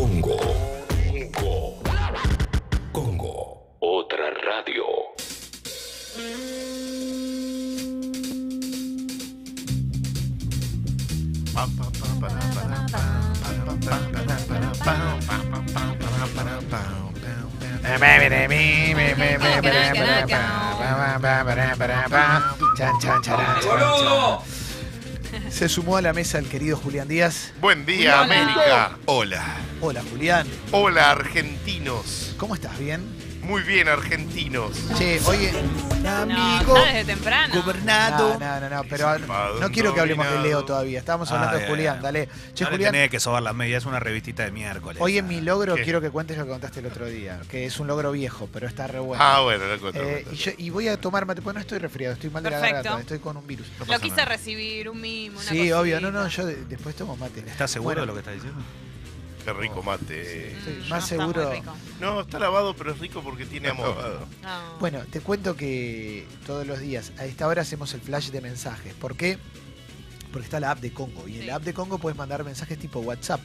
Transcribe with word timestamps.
Congo. 0.00 0.38
Congo. 1.34 1.82
Congo. 2.90 3.76
Otra 3.80 4.30
radio. 4.30 4.86
Chan, 22.76 22.98
chan, 22.98 23.22
charan, 23.22 23.60
charan, 23.60 23.98
chan. 23.98 24.59
Se 25.60 25.68
sumó 25.68 25.98
a 25.98 26.00
la 26.00 26.14
mesa 26.14 26.38
el 26.38 26.48
querido 26.48 26.74
Julián 26.78 27.06
Díaz. 27.06 27.52
Buen 27.60 27.84
día, 27.84 28.22
América. 28.22 28.96
Hola. 29.04 29.58
Hola 29.82 30.02
Julián, 30.10 30.46
Hola, 30.72 31.10
argentinos. 31.10 32.34
¿cómo 32.38 32.54
estás? 32.54 32.78
¿Bien? 32.78 33.02
Muy 33.50 33.62
bien, 33.62 33.88
argentinos. 33.88 34.70
Che, 34.96 35.18
oye, 35.26 35.50
No, 36.04 36.08
amigo, 36.18 36.72
desde 36.84 37.04
temprano. 37.04 37.60
gobernado. 37.60 38.38
No, 38.38 38.60
no, 38.60 38.70
no, 38.70 38.82
pero 38.84 39.08
Desempadronado. 39.12 39.58
no 39.60 39.70
quiero 39.72 39.92
que 39.92 39.98
hablemos 40.00 40.30
de 40.30 40.38
Leo 40.38 40.64
todavía. 40.64 41.00
Estábamos 41.00 41.32
hablando 41.32 41.56
Ah, 41.56 41.60
de 41.60 41.66
Julián, 41.66 42.00
dale. 42.00 42.28
Che, 42.54 42.62
No 42.62 42.70
le 42.70 42.76
Julián, 42.76 42.92
tenés 42.92 43.10
que 43.10 43.18
sobar 43.18 43.42
las 43.42 43.52
medias, 43.56 43.82
es 43.82 43.86
una 43.86 43.98
revistita 43.98 44.44
de 44.44 44.52
miércoles. 44.52 45.02
hoy 45.02 45.18
en 45.18 45.26
mi 45.26 45.40
logro 45.40 45.74
¿Qué? 45.74 45.82
quiero 45.82 46.00
que 46.00 46.10
cuentes 46.10 46.38
lo 46.38 46.44
que 46.44 46.50
contaste 46.50 46.78
el 46.78 46.86
otro 46.86 47.06
día, 47.06 47.40
que 47.50 47.66
es 47.66 47.80
un 47.80 47.88
logro 47.88 48.12
viejo, 48.12 48.48
pero 48.52 48.68
está 48.68 48.86
re 48.86 49.00
bueno. 49.00 49.20
Ah, 49.22 49.40
bueno, 49.40 49.66
lo 49.66 49.74
encontré. 49.74 50.18
Eh, 50.20 50.26
y, 50.30 50.36
yo- 50.36 50.52
y 50.56 50.70
voy 50.70 50.86
a 50.86 51.00
tomar 51.00 51.26
mate, 51.26 51.42
pues 51.42 51.52
no 51.52 51.60
estoy 51.60 51.78
resfriado, 51.80 52.14
estoy 52.14 52.30
mal 52.30 52.44
de 52.44 52.50
la 52.50 52.56
Perfecto. 52.60 52.76
garganta, 52.84 53.00
estoy 53.00 53.18
con 53.18 53.36
un 53.36 53.46
virus. 53.48 53.66
Lo 53.84 53.98
quise 53.98 54.24
recibir, 54.24 54.88
un 54.88 55.00
mimo, 55.00 55.40
una 55.40 55.48
Sí, 55.50 55.58
cosita. 55.58 55.80
obvio, 55.80 56.00
no, 56.00 56.12
no, 56.12 56.28
yo 56.28 56.46
de- 56.46 56.64
después 56.66 56.94
tomo 56.94 57.16
mate. 57.16 57.40
¿Estás 57.40 57.72
seguro 57.72 57.86
Bueno, 57.96 58.00
de 58.02 58.06
lo 58.06 58.12
que 58.14 58.18
estás 58.20 58.34
diciendo? 58.34 58.62
Qué 59.54 59.60
rico 59.60 59.82
mate. 59.82 60.52
Estoy 60.56 60.74
Mm, 60.74 60.78
más 60.80 60.90
no, 60.90 60.96
está 60.96 61.06
seguro. 61.06 61.52
No, 62.00 62.20
está 62.20 62.38
lavado, 62.38 62.74
pero 62.74 62.92
es 62.92 62.98
rico 62.98 63.22
porque 63.22 63.46
tiene 63.46 63.68
amor. 63.68 64.26
No. 64.42 64.78
Bueno, 64.78 65.00
te 65.10 65.20
cuento 65.20 65.56
que 65.56 66.26
todos 66.46 66.66
los 66.66 66.80
días 66.80 67.12
a 67.18 67.24
esta 67.24 67.46
hora 67.46 67.62
hacemos 67.62 67.92
el 67.94 68.00
flash 68.00 68.30
de 68.30 68.40
mensajes. 68.40 68.94
¿Por 68.94 69.16
qué? 69.16 69.38
Porque 70.32 70.44
está 70.44 70.60
la 70.60 70.70
app 70.72 70.80
de 70.80 70.92
Congo. 70.92 71.26
Y 71.28 71.34
en 71.36 71.40
Sí. 71.40 71.46
la 71.46 71.56
app 71.56 71.62
de 71.64 71.74
Congo 71.74 71.98
puedes 71.98 72.16
mandar 72.16 72.44
mensajes 72.44 72.78
tipo 72.78 73.00
WhatsApp, 73.00 73.40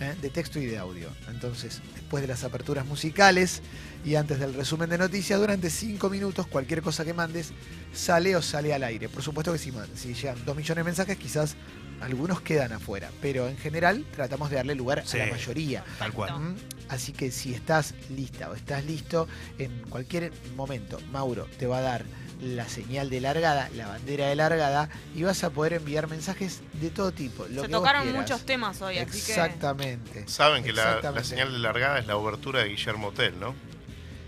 ¿eh? 0.00 0.14
de 0.20 0.30
texto 0.30 0.58
y 0.58 0.66
de 0.66 0.78
audio. 0.78 1.08
Entonces, 1.28 1.82
después 1.94 2.22
de 2.22 2.28
las 2.28 2.44
aperturas 2.44 2.86
musicales 2.86 3.60
y 4.04 4.14
antes 4.14 4.38
del 4.38 4.54
resumen 4.54 4.88
de 4.88 4.96
noticias, 4.98 5.38
durante 5.38 5.68
cinco 5.70 6.08
minutos, 6.08 6.46
cualquier 6.46 6.80
cosa 6.82 7.04
que 7.04 7.12
mandes 7.12 7.52
sale 7.92 8.34
o 8.36 8.42
sale 8.42 8.72
al 8.72 8.84
aire. 8.84 9.08
Por 9.10 9.22
supuesto 9.22 9.52
que 9.52 9.58
si, 9.58 9.72
si 9.96 10.14
llegan 10.14 10.42
dos 10.46 10.56
millones 10.56 10.76
de 10.76 10.84
mensajes, 10.84 11.16
quizás 11.18 11.56
algunos 12.00 12.40
quedan 12.40 12.72
afuera. 12.72 13.10
Pero 13.20 13.48
en 13.48 13.56
general 13.56 14.04
tratamos 14.14 14.50
de 14.50 14.56
darle 14.56 14.74
lugar 14.74 15.02
Sí. 15.06 15.18
a 15.20 15.26
la 15.26 15.32
mayoría. 15.32 15.84
Tal 15.98 16.12
cual. 16.12 16.38
¿Mm? 16.38 16.56
Así 16.88 17.12
que 17.12 17.30
si 17.30 17.54
estás 17.54 17.94
lista 18.10 18.50
o 18.50 18.54
estás 18.54 18.84
listo, 18.84 19.26
en 19.58 19.70
cualquier 19.88 20.32
momento 20.56 20.98
Mauro 21.10 21.48
te 21.58 21.66
va 21.66 21.78
a 21.78 21.82
dar 21.82 22.04
la 22.40 22.68
señal 22.68 23.08
de 23.10 23.20
largada, 23.20 23.70
la 23.74 23.86
bandera 23.86 24.26
de 24.26 24.34
largada, 24.34 24.90
y 25.14 25.22
vas 25.22 25.44
a 25.44 25.50
poder 25.50 25.74
enviar 25.74 26.08
mensajes 26.08 26.60
de 26.74 26.90
todo 26.90 27.12
tipo. 27.12 27.46
Lo 27.48 27.62
Se 27.62 27.68
que 27.68 27.72
tocaron 27.72 28.12
muchos 28.12 28.44
temas 28.44 28.82
hoy, 28.82 28.98
así 28.98 29.12
que. 29.24 29.32
Exactamente. 29.32 30.28
Saben 30.28 30.62
que 30.62 30.72
la, 30.72 31.00
señal 31.24 31.52
de 31.52 31.58
largada 31.58 31.98
es 31.98 32.06
la 32.06 32.16
obertura 32.16 32.62
de 32.62 32.68
Guillermo 32.68 33.12
Tell, 33.12 33.38
¿no? 33.38 33.54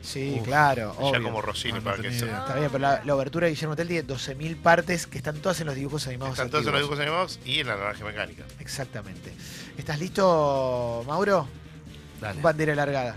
Sí, 0.06 0.36
Uf, 0.40 0.46
claro. 0.46 0.94
Ya 1.12 1.20
como 1.20 1.42
Rossini, 1.42 1.72
No, 1.74 1.78
no 1.80 1.84
para 1.84 1.96
que 1.96 2.02
tenía 2.04 2.18
se... 2.18 2.24
idea. 2.26 2.38
Está 2.38 2.54
bien, 2.54 2.68
pero 2.70 2.78
la, 2.78 3.00
la 3.04 3.14
obertura 3.16 3.46
de 3.46 3.52
Guillermo 3.52 3.74
Tell 3.76 3.88
tiene 3.88 4.06
12.000 4.08 4.62
partes 4.62 5.06
que 5.08 5.18
están 5.18 5.36
todas 5.42 5.60
en 5.60 5.66
los 5.66 5.74
dibujos 5.74 6.06
animados. 6.06 6.34
Están 6.34 6.50
todos 6.50 6.64
en 6.66 6.72
los 6.72 6.80
dibujos 6.80 7.00
animados 7.00 7.40
y 7.44 7.60
en 7.60 7.66
la 7.66 7.76
naranja 7.76 8.04
mecánica. 8.04 8.44
Exactamente. 8.60 9.32
¿Estás 9.76 9.98
listo, 9.98 11.02
Mauro? 11.06 11.48
Dale. 12.20 12.40
Bandera 12.40 12.74
largada. 12.76 13.16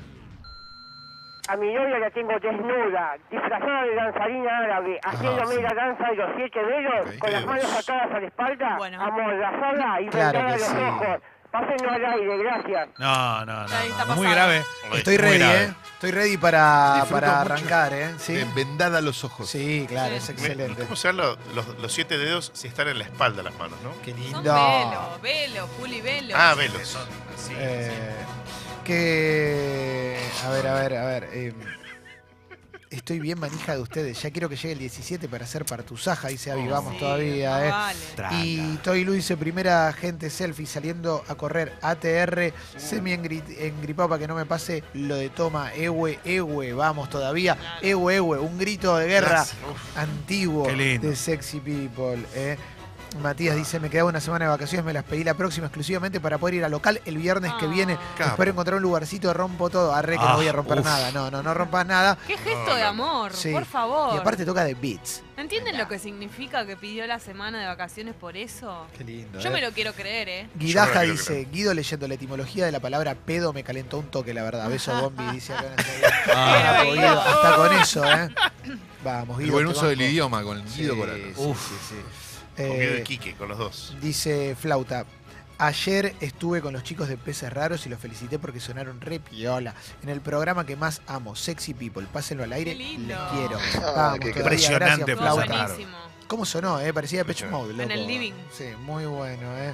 A 1.48 1.58
mi 1.58 1.74
novia 1.74 1.98
la 1.98 2.12
tengo 2.12 2.34
desnuda, 2.40 3.18
disfrazada 3.32 3.84
de 3.84 3.96
danzarina 3.96 4.58
árabe, 4.60 5.00
haciéndome 5.04 5.56
sí. 5.56 5.62
la 5.62 5.74
danza 5.74 6.04
de 6.10 6.16
los 6.16 6.30
siete 6.36 6.60
dedos, 6.60 7.08
Ok. 7.10 7.18
con 7.20 7.32
las 7.32 7.46
manos 7.46 7.74
atadas 7.74 8.12
a 8.14 8.20
la 8.20 8.28
espalda, 8.28 8.76
Bueno. 8.78 9.02
amordazada 9.02 10.02
y 10.02 10.08
Claro 10.10 10.40
que 10.46 10.52
los 10.54 10.62
sí. 10.62 10.76
ojos. 10.78 11.18
Pásenlo 11.52 11.90
al 11.92 12.06
aire, 12.06 12.38
gracias. 12.38 12.90
No, 13.00 13.46
no, 13.46 13.66
no. 13.68 14.06
No. 14.08 14.16
Muy 14.16 14.28
grave. 14.30 14.64
Estoy 14.94 15.18
Muy 15.18 15.24
ready, 15.26 15.40
grave. 15.40 15.64
¿eh? 15.64 15.74
Estoy 15.94 16.12
ready 16.12 16.38
para, 16.38 16.94
Disfruto 17.02 17.14
para 17.22 17.40
mucho 17.40 17.54
arrancar, 17.54 17.94
¿eh? 17.94 18.14
¿Sí? 18.20 18.34
de 18.34 18.46
vendada 18.54 19.02
los 19.02 19.24
ojos. 19.24 19.50
Sí, 19.50 19.86
claro, 19.90 20.12
Sí. 20.12 20.18
es 20.18 20.30
excelente. 20.30 20.84
¿Cómo 20.84 20.96
se 20.96 21.12
los, 21.12 21.38
los- 21.56 21.68
los 21.80 21.92
siete 21.92 22.18
dedos 22.20 22.52
si 22.54 22.68
están 22.68 22.88
en 22.88 23.00
la 23.00 23.06
espalda 23.06 23.42
las 23.42 23.56
manos, 23.56 23.80
no? 23.84 23.92
Qué 24.04 24.12
Son 24.12 24.20
lindo. 24.22 24.42
velo, 24.44 25.20
velo, 25.24 25.68
Juli, 25.80 26.02
velo. 26.02 26.36
Ah, 26.38 26.54
velos. 26.56 26.98
Sí, 27.36 27.54
Eh, 27.58 27.92
que. 28.84 30.20
A 30.46 30.50
ver, 30.52 30.68
a 30.68 30.74
ver, 30.76 30.94
a 30.98 31.06
ver. 31.06 31.30
eh, 31.34 31.54
estoy 32.90 33.20
bien 33.20 33.40
manija 33.40 33.76
de 33.76 33.82
ustedes. 33.82 34.22
Ya 34.22 34.32
quiero 34.32 34.50
que 34.50 34.56
llegue 34.56 34.72
el 34.74 34.80
17 34.80 35.28
para 35.30 35.46
hacer 35.46 35.66
partusaja. 35.66 36.28
Dice 36.30 36.52
avivamos 36.52 36.94
Sí, 36.94 37.00
todavía, 37.00 37.68
¿eh? 37.68 37.70
vale. 37.72 38.44
Y 38.44 38.78
Toy 38.84 39.04
Lu 39.04 39.14
dice, 39.14 39.38
primera 39.38 39.92
gente 39.94 40.30
selfie 40.30 40.66
saliendo 40.66 41.24
a 41.28 41.36
correr 41.36 41.74
ATR, 41.82 42.54
semi 42.78 43.12
engri- 43.12 43.44
engripado 43.60 44.10
para 44.10 44.20
que 44.20 44.28
no 44.28 44.36
me 44.36 44.46
pase 44.46 44.84
lo 44.94 45.16
de 45.16 45.30
toma, 45.30 45.74
ewe, 45.76 46.20
ewe, 46.26 46.74
vamos 46.74 47.10
todavía, 47.10 47.58
ewe, 47.82 48.16
ewe, 48.16 48.40
un 48.40 48.58
grito 48.58 48.98
de 48.98 49.08
guerra 49.08 49.30
Gracias. 49.30 49.58
antiguo 49.96 50.68
de 50.68 51.16
Sexy 51.16 51.60
People. 51.60 52.24
¿eh? 52.36 52.58
Matías 53.22 53.56
dice, 53.56 53.80
me 53.80 53.90
quedaba 53.90 54.10
una 54.10 54.22
semana 54.22 54.46
de 54.46 54.52
vacaciones, 54.52 54.86
me 54.86 54.94
las 54.94 55.04
pedí 55.04 55.24
la 55.24 55.34
próxima 55.34 55.66
exclusivamente 55.68 56.20
para 56.20 56.38
poder 56.38 56.56
ir 56.56 56.64
al 56.66 56.72
local 56.72 57.02
el 57.06 57.18
viernes 57.18 57.52
que 57.60 57.66
Ah. 57.66 57.70
viene. 57.70 57.98
Capo. 58.18 58.30
Espero 58.32 58.52
encontrar 58.52 58.78
un 58.78 58.84
lugarcito, 58.84 59.34
rompo 59.34 59.70
todo. 59.70 59.94
Arre 59.94 60.14
que 60.14 60.24
Ah, 60.24 60.30
no 60.30 60.36
voy 60.38 60.48
a 60.48 60.52
romper 60.52 60.80
uf. 60.80 60.86
nada. 60.86 61.12
No, 61.12 61.30
no, 61.32 61.42
no 61.42 61.54
rompas 61.54 61.86
nada. 61.88 62.18
Qué 62.28 62.38
gesto 62.38 62.68
No, 62.70 62.76
de 62.76 62.84
amor, 62.84 63.34
Sí. 63.34 63.52
por 63.52 63.66
favor. 63.66 64.16
Y 64.16 64.18
aparte 64.20 64.46
toca 64.46 64.64
de 64.64 64.76
beats. 64.76 65.24
¿Entienden 65.38 65.78
lo 65.78 65.88
que 65.88 65.98
significa 66.00 66.66
que 66.66 66.76
pidió 66.78 67.08
la 67.08 67.18
semana 67.20 67.60
de 67.60 67.66
vacaciones 67.66 68.14
por 68.14 68.38
eso? 68.38 68.86
Qué 68.98 69.04
lindo. 69.04 69.40
Yo 69.40 69.50
¿eh? 69.50 69.54
me 69.54 69.62
lo 69.62 69.72
quiero 69.72 69.94
creer, 69.94 70.30
¿eh? 70.30 70.50
Guidaja 70.56 71.02
dice, 71.02 71.48
Guido 71.52 71.74
leyendo 71.74 72.08
la 72.08 72.14
etimología 72.14 72.66
de 72.66 72.72
la 72.72 72.80
palabra 72.80 73.16
pedo 73.16 73.54
me 73.54 73.64
calentó 73.64 73.98
un 74.00 74.12
toque, 74.12 74.34
la 74.34 74.44
verdad. 74.44 74.70
Beso 74.70 74.94
Bombi, 75.02 75.24
dice 75.34 75.54
acá 75.54 75.66
en 75.68 75.80
el 75.80 75.86
Ah, 76.36 76.84
Guido, 76.86 77.22
hasta 77.22 77.56
con 77.56 77.74
eso, 77.74 78.06
¿eh? 78.06 78.30
Vamos, 79.04 79.38
El 79.40 79.46
Guido. 79.46 79.54
buen 79.56 79.66
te 79.68 79.72
uso 79.72 79.88
del 79.88 80.02
idioma 80.02 80.44
con 80.44 80.58
el 80.58 80.64
Guido 80.66 80.94
Sí, 80.94 81.00
Coralo. 81.00 81.24
sí, 81.26 81.34
Uf. 81.38 81.68
sí, 81.90 81.96
Guido 82.64 82.96
Eh, 82.96 83.00
y 83.02 83.04
Quique, 83.04 83.34
con 83.36 83.50
los 83.50 83.58
dos. 83.58 83.96
dice 84.02 84.56
Flauta. 84.60 85.06
Ayer 85.62 86.16
estuve 86.22 86.62
con 86.62 86.72
los 86.72 86.84
chicos 86.84 87.10
de 87.10 87.18
Peces 87.18 87.52
Raros 87.52 87.86
y 87.86 87.90
los 87.90 88.00
felicité 88.00 88.40
porque 88.40 88.62
sonaron 88.62 89.02
re 89.02 89.20
piola. 89.20 89.76
En 90.02 90.08
el 90.10 90.22
programa 90.22 90.66
que 90.66 90.78
más 90.78 91.02
amo, 91.06 91.36
Sexy 91.36 91.74
People. 91.74 92.08
Pásenlo 92.14 92.46
al 92.46 92.54
aire, 92.54 92.72
Qué 92.72 92.78
lindo. 92.78 93.14
les 93.14 93.32
quiero. 93.34 93.58
Ah, 93.86 93.92
Vamos, 93.96 94.20
qué 94.20 94.32
todavía, 94.32 94.42
impresionante 94.42 95.16
gracias, 95.16 95.18
Flauta. 95.20 95.66
Buenísimo. 95.66 95.98
¿Cómo 96.28 96.46
sonó, 96.46 96.80
eh? 96.80 96.94
Parecía 96.94 97.24
Mucho. 97.26 97.48
Mode, 97.48 97.74
loco. 97.74 97.84
En 97.84 97.92
el 97.92 98.08
living. 98.08 98.34
Sí, 98.56 98.66
muy 98.84 99.06
bueno, 99.06 99.58
eh. 99.58 99.74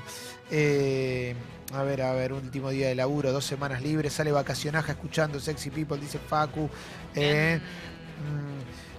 Eh, 0.50 1.36
A 1.74 1.84
ver, 1.84 2.02
a 2.02 2.14
ver, 2.14 2.32
último 2.34 2.70
día 2.72 2.88
de 2.88 2.96
laburo, 2.96 3.32
dos 3.32 3.46
semanas 3.46 3.82
libres, 3.84 4.14
sale 4.14 4.32
vacacionaja 4.32 4.94
escuchando 4.94 5.40
Sexy 5.40 5.70
People, 5.70 5.98
dice 6.00 6.18
Facu. 6.18 6.70
Eh, 7.14 7.60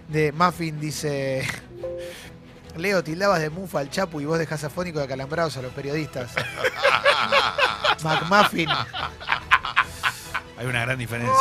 mm, 0.09 0.13
de 0.13 0.33
Muffin 0.33 0.79
dice... 0.79 1.43
Leo, 2.77 3.03
tildabas 3.03 3.41
de 3.41 3.51
mufa 3.51 3.81
al 3.81 3.91
Chapu 3.91 4.21
y 4.21 4.25
vos 4.25 4.39
dejás 4.39 4.63
afónico 4.65 5.01
de 5.01 5.09
calambrados 5.09 5.57
a 5.57 5.63
los 5.63 5.73
periodistas. 5.73 6.31
McMuffin. 8.03 8.69
Hay 10.59 10.67
una 10.67 10.81
gran 10.83 10.99
diferencia. 10.99 11.35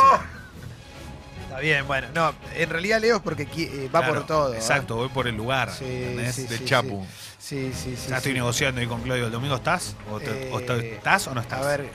Está 1.44 1.60
bien, 1.60 1.86
bueno. 1.86 2.08
No, 2.14 2.34
en 2.54 2.70
realidad 2.70 3.00
Leo 3.00 3.16
es 3.16 3.22
porque 3.22 3.42
eh, 3.56 3.88
va 3.94 4.00
Claro, 4.00 4.14
por 4.14 4.26
todo. 4.26 4.54
¿eh? 4.54 4.56
Exacto, 4.58 4.96
voy 4.96 5.08
por 5.08 5.26
el 5.28 5.36
lugar. 5.36 5.70
Sí, 5.72 5.84
¿entendés? 5.84 6.34
sí, 6.34 6.46
de 6.46 6.58
sí, 6.58 6.64
Chapu. 6.64 7.06
Sí, 7.38 7.72
sí, 7.72 7.96
sí. 7.96 8.08
ya 8.10 8.16
estoy 8.16 8.34
negociando 8.34 8.80
ahí 8.80 8.86
con 8.86 9.00
Claudio. 9.02 9.26
¿El 9.26 9.32
domingo 9.32 9.54
estás? 9.56 9.94
¿O, 10.10 10.18
te- 10.18 10.50
o 10.52 10.58
Eh, 10.60 10.94
estás 10.96 11.26
o 11.28 11.34
no 11.34 11.40
estás? 11.40 11.60
A 11.64 11.68
ver, 11.68 11.88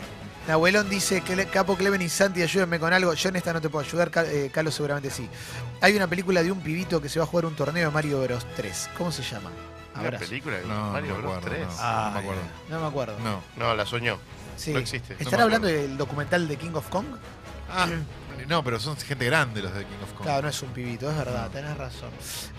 Nahuelón 0.47 0.89
dice 0.89 1.21
que 1.21 1.45
Capo 1.45 1.77
Clemen 1.77 2.01
y 2.01 2.09
Santi, 2.09 2.41
ayúdenme 2.41 2.79
con 2.79 2.91
algo. 2.93 3.13
Yo 3.13 3.29
en 3.29 3.35
esta 3.35 3.53
no 3.53 3.61
te 3.61 3.69
puedo 3.69 3.85
ayudar, 3.85 4.11
eh, 4.25 4.49
Carlos 4.51 4.73
seguramente 4.73 5.09
sí. 5.11 5.29
Hay 5.81 5.95
una 5.95 6.07
película 6.07 6.41
de 6.43 6.51
un 6.51 6.59
pibito 6.61 7.01
que 7.01 7.09
se 7.09 7.19
va 7.19 7.25
a 7.25 7.27
jugar 7.27 7.45
un 7.45 7.55
torneo 7.55 7.87
de 7.89 7.93
Mario 7.93 8.21
Bros 8.23 8.45
3. 8.55 8.89
¿Cómo 8.97 9.11
se 9.11 9.21
llama? 9.23 9.51
¿Una 9.99 10.17
película 10.17 10.57
de 10.57 10.65
No, 10.65 10.91
Mario 10.91 11.13
no 11.13 11.17
Bros. 11.19 11.37
acuerdo, 11.37 11.49
3? 11.55 11.67
no. 11.67 11.73
Ah, 11.79 12.05
no 12.07 12.11
me 12.13 12.19
acuerdo. 12.19 12.41
No 12.69 12.79
me 12.81 12.87
acuerdo. 12.87 13.19
No. 13.19 13.43
No, 13.57 13.75
la 13.75 13.85
soñó. 13.85 14.17
Sí. 14.57 14.73
no 14.73 14.79
existe. 14.79 15.15
¿Están 15.19 15.41
hablando 15.41 15.67
del 15.67 15.97
documental 15.97 16.47
de 16.47 16.57
King 16.57 16.71
of 16.73 16.87
Kong? 16.89 17.05
Ah, 17.69 17.87
no, 18.47 18.63
pero 18.63 18.79
son 18.79 18.97
gente 18.97 19.25
grande 19.25 19.61
los 19.61 19.73
de 19.73 19.81
King 19.85 19.95
of 20.03 20.13
Kong. 20.13 20.23
Claro, 20.25 20.41
no 20.43 20.49
es 20.49 20.61
un 20.61 20.69
pibito, 20.69 21.09
es 21.09 21.17
verdad, 21.17 21.49
tenés 21.51 21.77
razón. 21.77 22.09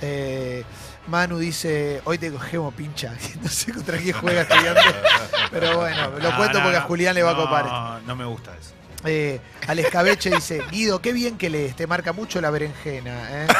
Eh, 0.01 0.65
Manu 1.09 1.39
dice, 1.39 2.01
hoy 2.05 2.19
te 2.19 2.31
cogemos 2.31 2.73
pincha. 2.75 3.13
No 3.43 3.49
sé 3.49 3.73
contra 3.73 3.99
quién 3.99 4.15
juega 4.15 4.43
estudiante, 4.43 4.81
pero 5.51 5.79
bueno, 5.79 6.11
lo 6.19 6.31
No, 6.31 6.37
cuento 6.37 6.59
no, 6.59 6.65
porque 6.65 6.77
a 6.77 6.81
no. 6.81 6.87
Julián 6.87 7.15
le 7.15 7.23
va 7.23 7.31
a 7.31 7.35
No, 7.35 7.45
copar. 7.45 7.65
No, 7.67 8.01
no 8.01 8.17
me 8.17 8.25
gusta 8.25 8.53
eso. 8.59 8.71
Eh, 9.05 9.41
al 9.67 9.81
escabeche 9.81 10.31
dice, 10.31 10.63
Guido, 10.71 11.03
qué 11.03 11.13
bien 11.13 11.37
que 11.37 11.51
lees, 11.51 11.75
te 11.75 11.89
marca 11.89 12.13
mucho 12.13 12.41
la 12.41 12.51
berenjena. 12.51 13.45
¿eh? 13.45 13.47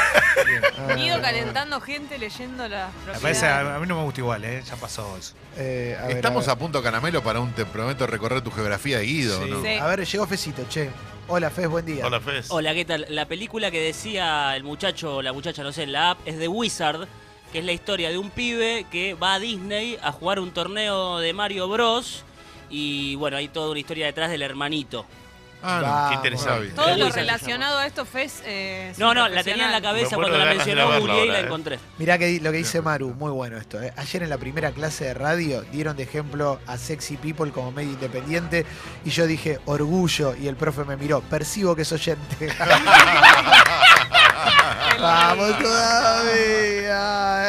Ah, 0.89 0.95
Guido 0.95 1.21
calentando 1.21 1.81
gente 1.81 2.19
leyendo 2.19 2.67
las 2.69 2.91
Me 3.07 3.13
parece, 3.21 3.47
a 3.47 3.77
a 3.77 3.79
mí 3.79 3.87
no 3.87 3.97
me 3.97 4.03
gusta 4.03 4.21
igual, 4.21 4.45
¿eh? 4.45 4.63
Ya 4.69 4.75
pasó 4.77 5.17
eso. 5.17 5.35
eh, 5.57 5.97
a 6.01 6.07
ver, 6.07 6.17
Estamos 6.17 6.49
a, 6.49 6.53
a 6.53 6.57
punto 6.57 6.83
caramelo 6.83 7.23
para 7.23 7.39
un 7.41 7.53
te 7.53 7.65
prometo 7.65 8.07
recorrer 8.07 8.41
tu 8.43 8.51
geografía 8.51 8.99
de 8.99 9.05
Guido, 9.05 9.43
Sí. 9.45 9.51
¿no? 9.51 9.63
Sí. 9.63 9.69
a 9.79 9.87
ver, 9.87 10.05
llegó 10.05 10.27
Fecito, 10.27 10.65
che. 10.69 10.91
Hola, 11.35 11.49
Fez, 11.49 11.67
buen 11.67 11.87
día. 11.87 12.07
Hola, 12.07 12.21
Fez. 12.21 12.51
Hola, 12.51 12.75
¿qué 12.75 12.85
tal? 12.85 13.07
La 13.09 13.25
película 13.25 13.71
que 13.71 13.81
decía 13.81 14.55
el 14.55 14.65
muchacho 14.65 15.17
o 15.17 15.23
la 15.23 15.33
muchacha, 15.33 15.63
no 15.63 15.73
sé, 15.73 15.85
en 15.85 15.93
la 15.93 16.11
app, 16.11 16.19
es 16.27 16.39
The 16.39 16.47
Wizard, 16.47 17.09
que 17.51 17.61
es 17.61 17.65
la 17.65 17.73
historia 17.73 18.11
de 18.11 18.19
un 18.19 18.29
pibe 18.29 18.85
que 18.91 19.15
va 19.15 19.33
a 19.33 19.39
Disney 19.39 19.99
a 20.03 20.13
jugar 20.13 20.41
un 20.41 20.51
torneo 20.51 21.21
de 21.21 21.33
Mario 21.33 21.69
Bros. 21.69 22.25
Y 22.69 23.15
bueno, 23.15 23.39
hay 23.39 23.49
toda 23.49 23.71
una 23.71 23.81
historia 23.81 24.05
detrás 24.05 24.31
del 24.31 24.43
hermanito. 24.43 25.07
Ah, 25.63 26.03
no, 26.05 26.09
qué 26.11 26.15
interesante. 26.17 26.69
Todo 26.71 26.97
lo 26.97 27.09
relacionado 27.11 27.79
a 27.79 27.87
esto, 27.87 28.05
Fez. 28.05 28.43
eh, 28.45 28.93
No, 28.99 29.15
no, 29.15 29.29
la 29.29 29.45
tenía 29.45 29.67
en 29.67 29.73
la 29.73 29.81
cabeza 29.81 30.17
cuando 30.17 30.37
la 30.37 30.47
mencionó, 30.47 30.99
googleé 30.99 31.27
y 31.27 31.29
la 31.29 31.41
eh. 31.41 31.45
encontré. 31.45 31.79
Mirá 31.99 32.19
que 32.19 32.41
lo 32.41 32.51
que 32.51 32.59
dice 32.59 32.83
Maru, 32.83 33.15
muy 33.15 33.31
bueno 33.31 33.57
esto. 33.57 33.81
¿eh? 33.83 33.93
Ayer 33.97 34.25
en 34.25 34.31
la 34.31 34.39
primera 34.39 34.73
clase 34.73 35.05
de 35.05 35.15
radio 35.15 35.63
dieron 35.73 35.97
de 35.97 36.03
ejemplo 36.03 36.59
a 36.67 36.77
Sexy 36.77 37.17
People 37.17 37.51
como 37.53 37.71
medio 37.73 37.93
independiente 37.93 38.67
y 39.05 39.11
yo 39.11 39.27
dije 39.27 39.61
orgullo 39.67 40.35
y 40.35 40.49
el 40.49 40.57
profe 40.57 40.85
me 40.85 40.97
miró, 40.97 41.21
percibo 41.21 41.77
que 41.77 41.83
es 41.83 41.93
oyente. 41.93 42.47
Vamos 45.01 45.59
todavía. 45.59 47.42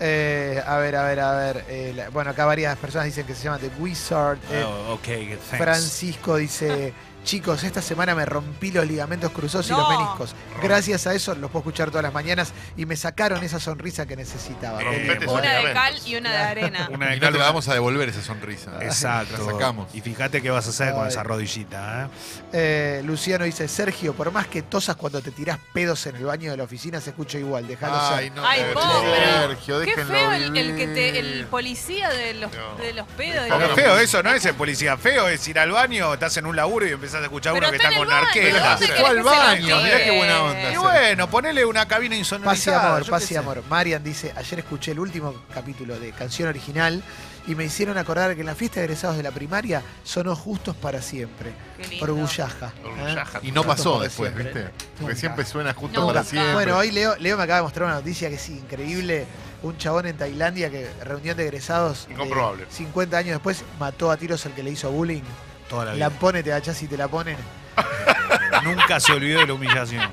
Eh. 0.00 0.62
A 0.66 0.76
ver, 0.78 0.96
a 0.96 1.04
ver, 1.04 1.20
a 1.20 1.32
ver. 1.36 1.64
eh, 1.68 1.92
la- 1.94 2.08
bueno, 2.10 2.30
acá 2.30 2.44
varias 2.44 2.76
personas 2.78 3.06
dicen 3.06 3.26
que 3.26 3.34
se 3.34 3.44
llama 3.44 3.58
The 3.58 3.70
Wizard. 3.78 4.38
eh, 4.50 4.62
Oh, 4.64 4.94
ok, 4.94 5.02
thanks. 5.04 5.38
Francisco 5.56 6.36
dice, 6.36 6.92
chicos, 7.26 7.64
esta 7.64 7.82
semana 7.82 8.14
me 8.14 8.24
rompí 8.24 8.70
los 8.70 8.86
ligamentos 8.86 9.32
cruzados 9.32 9.66
y 9.68 9.72
los 9.72 9.88
meniscos. 9.88 10.34
Gracias 10.62 11.06
a 11.08 11.12
eso 11.12 11.34
los 11.34 11.50
puedo 11.50 11.60
escuchar 11.62 11.88
todas 11.90 12.04
las 12.04 12.14
mañanas 12.14 12.52
y 12.76 12.86
me 12.86 12.96
sacaron 12.96 13.42
esa 13.42 13.58
sonrisa 13.60 14.06
que 14.06 14.14
necesitaba. 14.16 14.78
Una 14.78 15.52
de 15.58 15.72
cal 15.74 15.94
y 16.06 16.14
una 16.16 16.30
de 16.30 16.38
arena. 16.38 16.88
Una 16.94 17.08
de 17.08 17.16
Y 17.16 17.20
no 17.20 17.26
te 17.26 17.32
cal- 17.32 17.38
la 17.40 17.44
vamos 17.46 17.68
a 17.68 17.74
devolver 17.74 18.08
esa 18.08 18.22
sonrisa. 18.22 18.70
Exacto. 18.80 19.44
La 19.44 19.52
sacamos. 19.52 19.92
Y 19.92 20.00
fíjate 20.00 20.40
qué 20.40 20.50
vas 20.50 20.66
a 20.68 20.70
hacer 20.70 20.94
con 20.94 21.06
esa 21.08 21.24
rodillita, 21.24 22.04
¿eh? 22.04 22.08
Eh, 22.52 23.02
Luciano 23.04 23.44
dice, 23.44 23.66
Sergio, 23.66 24.14
por 24.14 24.30
más 24.30 24.46
que 24.46 24.62
tosas 24.62 24.94
cuando 24.94 25.20
te 25.20 25.32
tirás 25.32 25.58
pedos 25.74 26.06
en 26.06 26.14
el 26.16 26.24
baño 26.24 26.52
de 26.52 26.56
la 26.56 26.62
oficina, 26.62 27.00
se 27.00 27.10
escucha 27.10 27.38
igual, 27.38 27.66
déjalo 27.66 27.96
Ay, 28.00 28.30
no, 28.30 28.46
Ay, 28.46 28.60
eh, 28.60 28.70
pobre. 28.72 29.56
Sergio, 29.56 29.80
Qué 29.80 30.04
feo 30.04 30.32
el, 30.32 30.56
el 30.56 30.76
que 30.76 30.86
te, 30.86 31.18
el 31.18 31.26
vivir. 31.26 31.46
policía 31.48 32.08
de 32.10 32.34
los, 32.34 32.52
No. 32.52 32.76
de 32.76 32.92
los 32.94 33.06
pedos. 33.08 33.46
feo 33.74 33.98
eso, 33.98 34.22
¿no 34.22 34.32
es 34.32 34.44
el 34.44 34.54
policía? 34.54 34.96
Feo 34.96 35.28
es 35.28 35.46
ir 35.48 35.58
al 35.58 35.72
baño, 35.72 36.14
estás 36.14 36.36
en 36.36 36.46
un 36.46 36.54
laburo 36.54 36.86
y 36.86 36.90
empezás 36.92 37.15
a 37.22 37.26
escuchar 37.26 37.54
Pero 37.54 37.66
uno 37.68 37.70
que 37.70 37.76
está 37.76 37.88
con 37.96 38.02
el 38.02 38.06
baño, 38.14 38.26
arqueta. 38.26 38.70
¿dónde 38.70 38.86
Se 38.86 38.92
fue 38.94 39.08
al 39.08 39.22
baño, 39.22 39.76
mirá 39.82 40.04
qué 40.04 40.16
buena 40.16 40.42
onda. 40.42 40.72
Y 40.72 40.76
bueno, 40.76 41.30
ponele 41.30 41.64
una 41.64 41.86
cabina 41.88 42.10
Paz 42.12 42.16
y 42.16 42.20
insonorizada. 42.20 42.88
amor, 42.96 43.08
paz 43.10 43.22
y 43.24 43.26
sé. 43.26 43.38
amor. 43.38 43.62
Marian 43.68 44.02
dice, 44.04 44.32
ayer 44.36 44.58
escuché 44.60 44.92
el 44.92 45.00
último 45.00 45.34
capítulo 45.52 45.98
de 45.98 46.12
Canción 46.12 46.48
Original 46.48 47.02
y 47.48 47.54
me 47.54 47.64
hicieron 47.64 47.96
acordar 47.96 48.34
que 48.34 48.40
en 48.40 48.46
la 48.46 48.54
fiesta 48.56 48.80
de 48.80 48.86
egresados 48.86 49.16
de 49.16 49.22
la 49.22 49.30
primaria 49.30 49.80
sonó 50.02 50.34
Justos 50.34 50.74
para 50.74 51.00
siempre. 51.00 51.52
Lindo. 51.90 52.04
Orgullaja. 52.04 52.72
¿eh? 52.76 52.86
Orgullaja. 52.86 53.38
Y 53.42 53.52
no 53.52 53.62
Justos 53.62 53.76
pasó 53.76 54.00
después, 54.00 54.32
siempre. 54.34 54.62
¿viste? 54.64 54.70
Porque 54.94 55.02
Nunca. 55.02 55.14
siempre 55.16 55.44
suena 55.44 55.72
justo 55.74 56.00
Nunca. 56.00 56.14
para 56.14 56.24
siempre. 56.24 56.52
Bueno, 56.54 56.76
hoy 56.78 56.90
Leo, 56.90 57.14
Leo 57.18 57.36
me 57.36 57.44
acaba 57.44 57.58
de 57.58 57.62
mostrar 57.62 57.86
una 57.86 57.94
noticia 57.96 58.28
que 58.28 58.34
es 58.34 58.48
increíble. 58.48 59.26
Un 59.62 59.78
chabón 59.78 60.06
en 60.06 60.16
Tailandia 60.16 60.70
que 60.70 60.86
reunión 61.02 61.36
de 61.36 61.44
egresados 61.44 62.06
de 62.08 62.14
Incomprobable. 62.14 62.66
50 62.68 63.16
años 63.16 63.30
después 63.30 63.62
mató 63.80 64.10
a 64.10 64.16
tiros 64.16 64.44
al 64.46 64.52
que 64.54 64.62
le 64.62 64.70
hizo 64.70 64.90
bullying. 64.90 65.22
Toda 65.68 65.86
la 65.86 65.94
La 65.94 66.08
vida. 66.08 66.18
pone, 66.20 66.42
te 66.42 66.52
agachás 66.52 66.80
y 66.82 66.86
te 66.88 66.96
la 66.96 67.08
ponen. 67.08 67.36
Nunca 68.64 69.00
se 69.00 69.12
olvidó 69.12 69.40
de 69.40 69.46
la 69.46 69.52
humillación. 69.54 70.08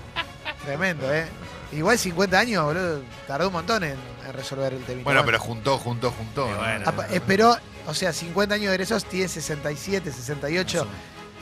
Tremendo, 0.65 1.13
¿eh? 1.13 1.25
Igual 1.71 1.97
50 1.97 2.37
años, 2.39 2.63
boludo, 2.65 3.01
tardó 3.27 3.47
un 3.47 3.53
montón 3.53 3.83
en, 3.83 3.97
en 4.25 4.33
resolver 4.33 4.73
el 4.73 4.83
tema. 4.83 5.01
Bueno, 5.03 5.23
pero 5.25 5.39
juntó, 5.39 5.77
juntó, 5.77 6.11
juntó. 6.11 6.45
Bueno. 6.47 6.83
Apa- 6.87 7.07
Esperó, 7.07 7.57
o 7.87 7.93
sea, 7.93 8.13
50 8.13 8.55
años 8.55 8.67
de 8.67 8.73
egresados, 8.75 9.05
tiene 9.05 9.27
67, 9.27 10.11
68. 10.11 10.87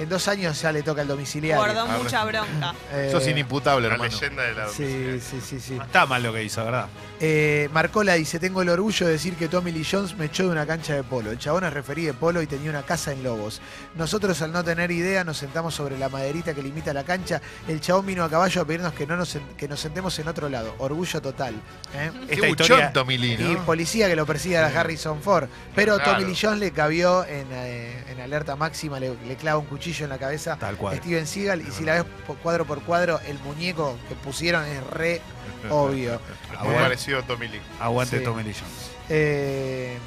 En 0.01 0.09
dos 0.09 0.27
años 0.27 0.59
ya 0.59 0.71
le 0.71 0.81
toca 0.81 1.03
el 1.03 1.07
domiciliario. 1.07 1.57
Guardó 1.63 1.81
Ah, 1.87 1.97
mucha 2.01 2.25
bronca. 2.25 2.73
Eh, 2.91 3.09
Sos 3.11 3.27
inimputable, 3.27 3.87
La 3.87 3.93
hermano. 3.93 4.11
leyenda 4.11 4.41
de 4.43 4.53
la 4.55 4.67
Sí, 4.67 5.19
sí, 5.21 5.39
sí, 5.47 5.59
sí. 5.59 5.73
No 5.75 5.83
está 5.83 6.05
mal 6.07 6.23
lo 6.23 6.33
que 6.33 6.43
hizo, 6.43 6.65
¿verdad? 6.65 6.87
Eh, 7.19 7.69
Marcola 7.71 8.15
dice, 8.15 8.39
tengo 8.39 8.63
el 8.63 8.69
orgullo 8.69 9.05
de 9.05 9.11
decir 9.13 9.35
que 9.35 9.47
Tommy 9.47 9.71
Lee 9.71 9.85
Jones 9.89 10.15
me 10.17 10.25
echó 10.25 10.43
de 10.43 10.49
una 10.49 10.65
cancha 10.65 10.95
de 10.95 11.03
polo. 11.03 11.29
El 11.29 11.37
chabón 11.37 11.65
es 11.65 11.73
referí 11.73 12.03
de 12.05 12.13
polo 12.15 12.41
y 12.41 12.47
tenía 12.47 12.71
una 12.71 12.81
casa 12.81 13.11
en 13.11 13.21
Lobos. 13.21 13.61
Nosotros 13.95 14.41
al 14.41 14.51
no 14.51 14.63
tener 14.63 14.89
idea 14.89 15.23
nos 15.23 15.37
sentamos 15.37 15.75
sobre 15.75 15.99
la 15.99 16.09
maderita 16.09 16.55
que 16.55 16.63
limita 16.63 16.93
la 16.93 17.03
cancha. 17.03 17.39
El 17.67 17.79
chabón 17.79 18.07
vino 18.07 18.23
a 18.23 18.29
caballo 18.29 18.59
a 18.61 18.65
pedirnos 18.65 18.93
que, 18.93 19.05
no 19.05 19.15
nos, 19.17 19.35
sen- 19.35 19.55
que 19.55 19.67
nos 19.67 19.79
sentemos 19.79 20.17
en 20.17 20.27
otro 20.29 20.49
lado. 20.49 20.73
Orgullo 20.79 21.21
total. 21.21 21.53
¿eh? 21.93 22.09
Qué 22.27 22.33
Esta 22.33 22.47
buchón 22.47 22.63
historia- 22.65 22.91
Tommy 22.93 23.17
Lee, 23.19 23.33
Y 23.39 23.53
¿no? 23.53 23.65
policía 23.65 24.07
que 24.07 24.15
lo 24.15 24.25
persiga 24.25 24.65
a 24.65 24.79
Harrison 24.79 25.21
Ford. 25.21 25.47
Pero 25.75 25.97
Claro. 25.97 26.13
Tommy 26.13 26.25
Lee 26.25 26.37
Jones 26.41 26.59
le 26.59 26.71
cabió 26.71 27.23
en, 27.25 27.45
eh, 27.51 28.03
en 28.09 28.19
alerta 28.19 28.55
máxima, 28.55 28.99
le, 28.99 29.15
le 29.27 29.35
clava 29.35 29.59
un 29.59 29.65
cuchillo 29.67 29.90
en 29.99 30.09
la 30.09 30.17
cabeza 30.17 30.57
Tal 30.57 30.77
cual. 30.77 30.97
Steven 30.97 31.27
Seagal. 31.27 31.61
Y 31.67 31.71
si 31.71 31.83
la 31.83 31.95
ves 32.01 32.05
cuadro 32.41 32.65
por 32.65 32.81
cuadro, 32.83 33.19
el 33.27 33.37
muñeco 33.39 33.97
que 34.07 34.15
pusieron 34.15 34.65
es 34.65 34.81
re 34.87 35.21
obvio. 35.69 36.19
Muy 36.63 36.73
parecido 36.75 37.19
a 37.19 37.23
Tommy 37.23 37.47
Lee. 37.47 37.61
Aguante 37.79 38.19
Sí. 38.19 38.23
Tommy 38.23 38.43
Lee 38.43 38.53
Jones. 38.53 38.91
Eh, 39.09 39.97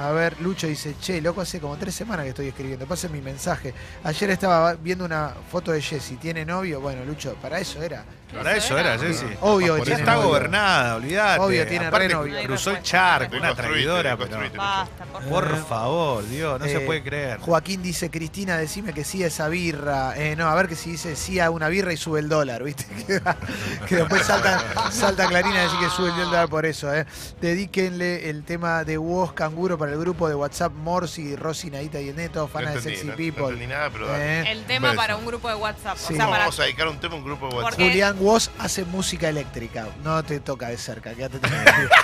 a 0.00 0.10
ver, 0.12 0.40
Lucho 0.40 0.66
dice, 0.68 0.94
che, 1.00 1.20
loco, 1.20 1.40
hace 1.40 1.58
como 1.60 1.76
tres 1.76 1.94
semanas 1.94 2.22
que 2.24 2.30
estoy 2.30 2.46
escribiendo. 2.48 2.86
Pasen 2.86 3.10
mi 3.12 3.20
mensaje. 3.20 3.74
Ayer 4.04 4.30
estaba 4.30 4.74
viendo 4.74 5.04
una 5.04 5.34
foto 5.50 5.72
de 5.72 5.82
Jessy. 5.82 6.16
¿Tiene 6.16 6.44
novio? 6.44 6.80
Bueno, 6.80 7.04
Lucho, 7.04 7.34
para 7.42 7.58
eso 7.58 7.82
era. 7.82 8.04
Para 8.32 8.56
eso 8.56 8.76
era, 8.78 8.98
Jessy. 8.98 9.24
Obvio 9.40 9.76
que 9.76 9.82
tiene 9.82 10.00
está 10.00 10.14
novio. 10.14 10.28
gobernada, 10.28 10.96
olvídate. 10.96 11.40
Obvio, 11.40 11.66
tiene 11.66 11.86
Aparte, 11.86 12.08
re 12.08 12.14
novio. 12.14 12.42
Cruzó 12.44 12.70
el 12.72 12.82
charco, 12.82 13.36
una 13.36 13.54
traidora, 13.54 14.16
pero... 14.16 14.26
deconstruite. 14.28 14.58
Basta, 14.58 15.04
por 15.04 15.22
favor. 15.22 15.48
Por 15.48 15.66
favor, 15.66 16.28
Dios, 16.28 16.60
no 16.60 16.66
Eh, 16.66 16.68
se 16.70 16.80
puede 16.80 17.02
creer. 17.02 17.38
Joaquín 17.40 17.82
dice, 17.82 18.10
Cristina, 18.10 18.56
decime 18.58 18.92
que 18.92 19.04
sí 19.04 19.22
a 19.24 19.28
esa 19.28 19.48
birra. 19.48 20.12
Eh, 20.16 20.36
no, 20.36 20.48
a 20.48 20.54
ver 20.54 20.68
que 20.68 20.76
si 20.76 20.90
dice 20.92 21.16
sí 21.16 21.40
a 21.40 21.50
una 21.50 21.68
birra 21.68 21.92
y 21.92 21.96
sube 21.96 22.20
el 22.20 22.28
dólar, 22.28 22.62
¿viste? 22.62 22.84
que, 23.88 23.96
después 23.96 24.22
salta, 24.26 24.90
salta 24.90 25.26
Clarina 25.26 25.60
a 25.60 25.62
decir 25.62 25.78
que 25.80 25.88
sube 25.90 26.08
el 26.10 26.16
dólar 26.16 26.48
por 26.48 26.66
eso, 26.66 26.92
¿eh? 26.94 27.06
Dedíquenle 27.40 28.28
el 28.30 28.44
tema 28.44 28.84
de 28.84 28.98
Woz 28.98 29.32
Canguro 29.32 29.78
para 29.78 29.92
el 29.92 29.98
grupo 29.98 30.28
de 30.28 30.34
WhatsApp 30.34 30.72
Morsi, 30.72 31.34
Rosy, 31.34 31.70
Naita 31.70 32.00
y 32.00 32.12
Neto, 32.12 32.40
No 32.40 32.48
fanas 32.48 32.74
de 32.74 32.78
entendí, 32.78 32.96
Sexy 32.96 33.06
no- 33.06 33.12
no 33.12 33.16
People. 33.16 33.44
entendí 33.54 33.66
nada, 33.66 33.90
pero 33.90 34.06
dale. 34.06 34.40
Eh, 34.42 34.52
El 34.52 34.64
tema 34.64 34.92
para 34.94 35.16
un 35.16 35.24
grupo 35.26 35.48
de 35.48 35.54
WhatsApp. 35.54 35.96
Sí. 35.96 36.12
O 36.12 36.16
sea, 36.16 36.26
para 36.26 36.38
Vamos 36.40 36.60
a 36.60 36.62
dedicar 36.64 36.88
un 36.88 36.98
tema 37.00 37.14
a 37.14 37.16
un 37.18 37.24
grupo 37.24 37.48
de 37.48 37.54
WhatsApp. 37.56 37.70
Porque- 37.70 37.88
Julián 37.88 38.17
Woz 38.18 38.50
hace 38.58 38.84
música 38.84 39.28
eléctrica. 39.28 39.86
No 40.02 40.22
te 40.24 40.40
toca 40.40 40.68
de 40.68 40.76
cerca, 40.78 41.12
quédate 41.14 41.38
tranquilo. 41.38 41.88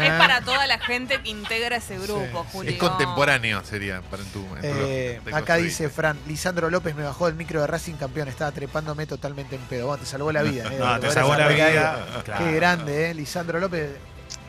Es 0.00 0.04
Eh, 0.10 0.14
para 0.16 0.40
toda 0.42 0.64
la 0.68 0.78
gente 0.78 1.20
que 1.22 1.30
integra 1.30 1.74
ese 1.76 1.98
grupo, 1.98 2.42
Sí, 2.44 2.48
Julio. 2.52 2.70
Es 2.72 2.78
contemporáneo, 2.78 3.64
sería, 3.64 4.00
para 4.02 4.22
en 4.22 4.28
tu. 4.28 4.38
en 4.54 4.60
tu 4.60 4.66
Eh, 4.68 5.20
acá 5.32 5.56
dice 5.56 5.88
Fran, 5.88 6.16
Lisandro 6.28 6.70
López 6.70 6.94
me 6.94 7.02
bajó 7.02 7.26
del 7.26 7.34
micro 7.34 7.60
de 7.62 7.66
Racing 7.66 7.94
campeón, 7.94 8.28
estaba 8.28 8.52
trepándome 8.52 9.06
totalmente 9.06 9.56
en 9.56 9.62
pedo. 9.62 9.88
Bueno, 9.88 10.00
te 10.04 10.08
salvó 10.08 10.30
la 10.30 10.42
vida. 10.42 10.64
eh, 10.72 10.76
No, 10.78 11.00
te 11.00 11.10
salvó 11.10 11.34
la 11.34 11.48
vida. 11.48 12.06
claro. 12.24 12.44
Qué 12.44 12.52
grande, 12.52 13.10
¿eh? 13.10 13.14
Lisandro 13.14 13.58
López, 13.58 13.90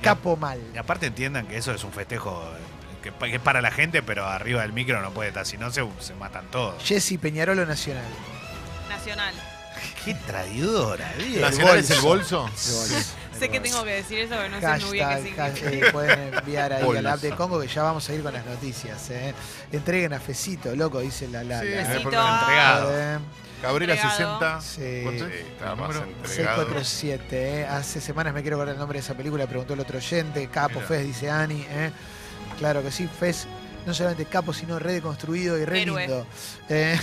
capo 0.04 0.38
mal. 0.38 0.60
Y 0.76 0.78
aparte 0.78 1.08
entiendan 1.08 1.48
que 1.48 1.58
eso 1.58 1.74
es 1.74 1.84
un 1.84 1.94
festejo 1.94 2.44
que, 3.02 3.12
pa- 3.12 3.26
que 3.26 3.38
es 3.38 3.42
para 3.42 3.60
la 3.62 3.72
gente, 3.72 4.04
pero 4.04 4.28
arriba 4.28 4.62
del 4.62 4.74
micro 4.74 5.02
no 5.02 5.10
puede 5.12 5.30
estar, 5.30 5.48
si 5.48 5.58
no 5.58 5.72
se, 5.72 5.84
se 6.00 6.14
matan 6.14 6.46
todos. 6.52 6.76
Jesse 6.84 7.18
Peñarolo 7.20 7.66
Nacional. 7.66 8.06
Nacional. 8.88 9.34
Qué 10.06 10.14
traidora, 10.16 11.12
Dios. 11.18 11.42
¿Nacional 11.42 11.78
es 11.80 11.90
el 11.92 12.00
bolso. 12.02 12.42
bolso? 12.44 12.56
Sé 13.40 13.48
que 13.50 13.60
tengo 13.62 13.84
que 13.86 13.92
decir 13.92 14.20
eso, 14.20 14.36
pero 14.36 14.50
no 14.50 14.60
sé 14.60 14.86
muy 14.86 14.94
bien 14.94 15.08
qué 15.10 15.16
significa. 15.24 15.48
eh, 15.88 15.92
pueden 15.94 16.34
enviar 16.34 16.74
ahí 16.74 16.98
a 16.98 17.02
la 17.02 17.14
app 17.14 17.22
de 17.22 17.30
Congo 17.32 17.60
que 17.62 17.68
ya 17.68 17.84
vamos 17.84 18.10
a 18.10 18.14
ir 18.14 18.22
con 18.22 18.34
las 18.34 18.46
noticias. 18.46 19.10
¿eh? 19.12 19.34
Entreguen 19.72 20.12
a 20.14 20.20
Fecito, 20.20 20.76
loco, 20.76 21.00
dice 21.00 21.28
la 21.30 21.44
Lala. 21.44 21.62
Sí, 21.62 21.68
Eh, 21.68 21.82
entregado. 21.96 23.22
Cabrera 23.62 23.94
Entregado. 23.94 24.40
60. 24.40 24.62
Sí. 24.62 25.02
¿Cuánto 25.04 25.26
Sí, 25.28 25.32
es? 25.34 25.40
está 25.48 25.76
más 25.76 25.88
Número. 25.96 26.06
entregado. 26.06 26.66
647, 26.66 27.60
¿eh? 27.62 27.66
hace 27.66 28.02
semanas 28.02 28.34
me 28.34 28.42
quiero 28.42 28.56
acordar 28.58 28.74
el 28.76 28.80
nombre 28.80 29.00
de 29.00 29.04
esa 29.04 29.16
película, 29.16 29.48
preguntó 29.48 29.74
el 29.74 29.80
otro 29.82 29.98
oyente, 29.98 30.48
Capo 30.48 30.76
Mira. 30.76 30.88
Fez, 30.88 31.06
dice 31.08 31.30
Ani, 31.30 31.66
¿eh? 31.70 31.92
claro 32.58 32.82
que 32.84 32.92
sí, 32.92 33.10
Fez, 33.20 33.48
no 33.86 33.94
solamente 33.94 34.26
capo, 34.26 34.54
sino 34.54 34.80
re 34.80 34.94
deconstruido 34.94 35.58
y 35.58 35.66
re 35.66 35.82
Héroe. 35.82 36.02
lindo. 36.08 36.28
Eh, 36.70 36.98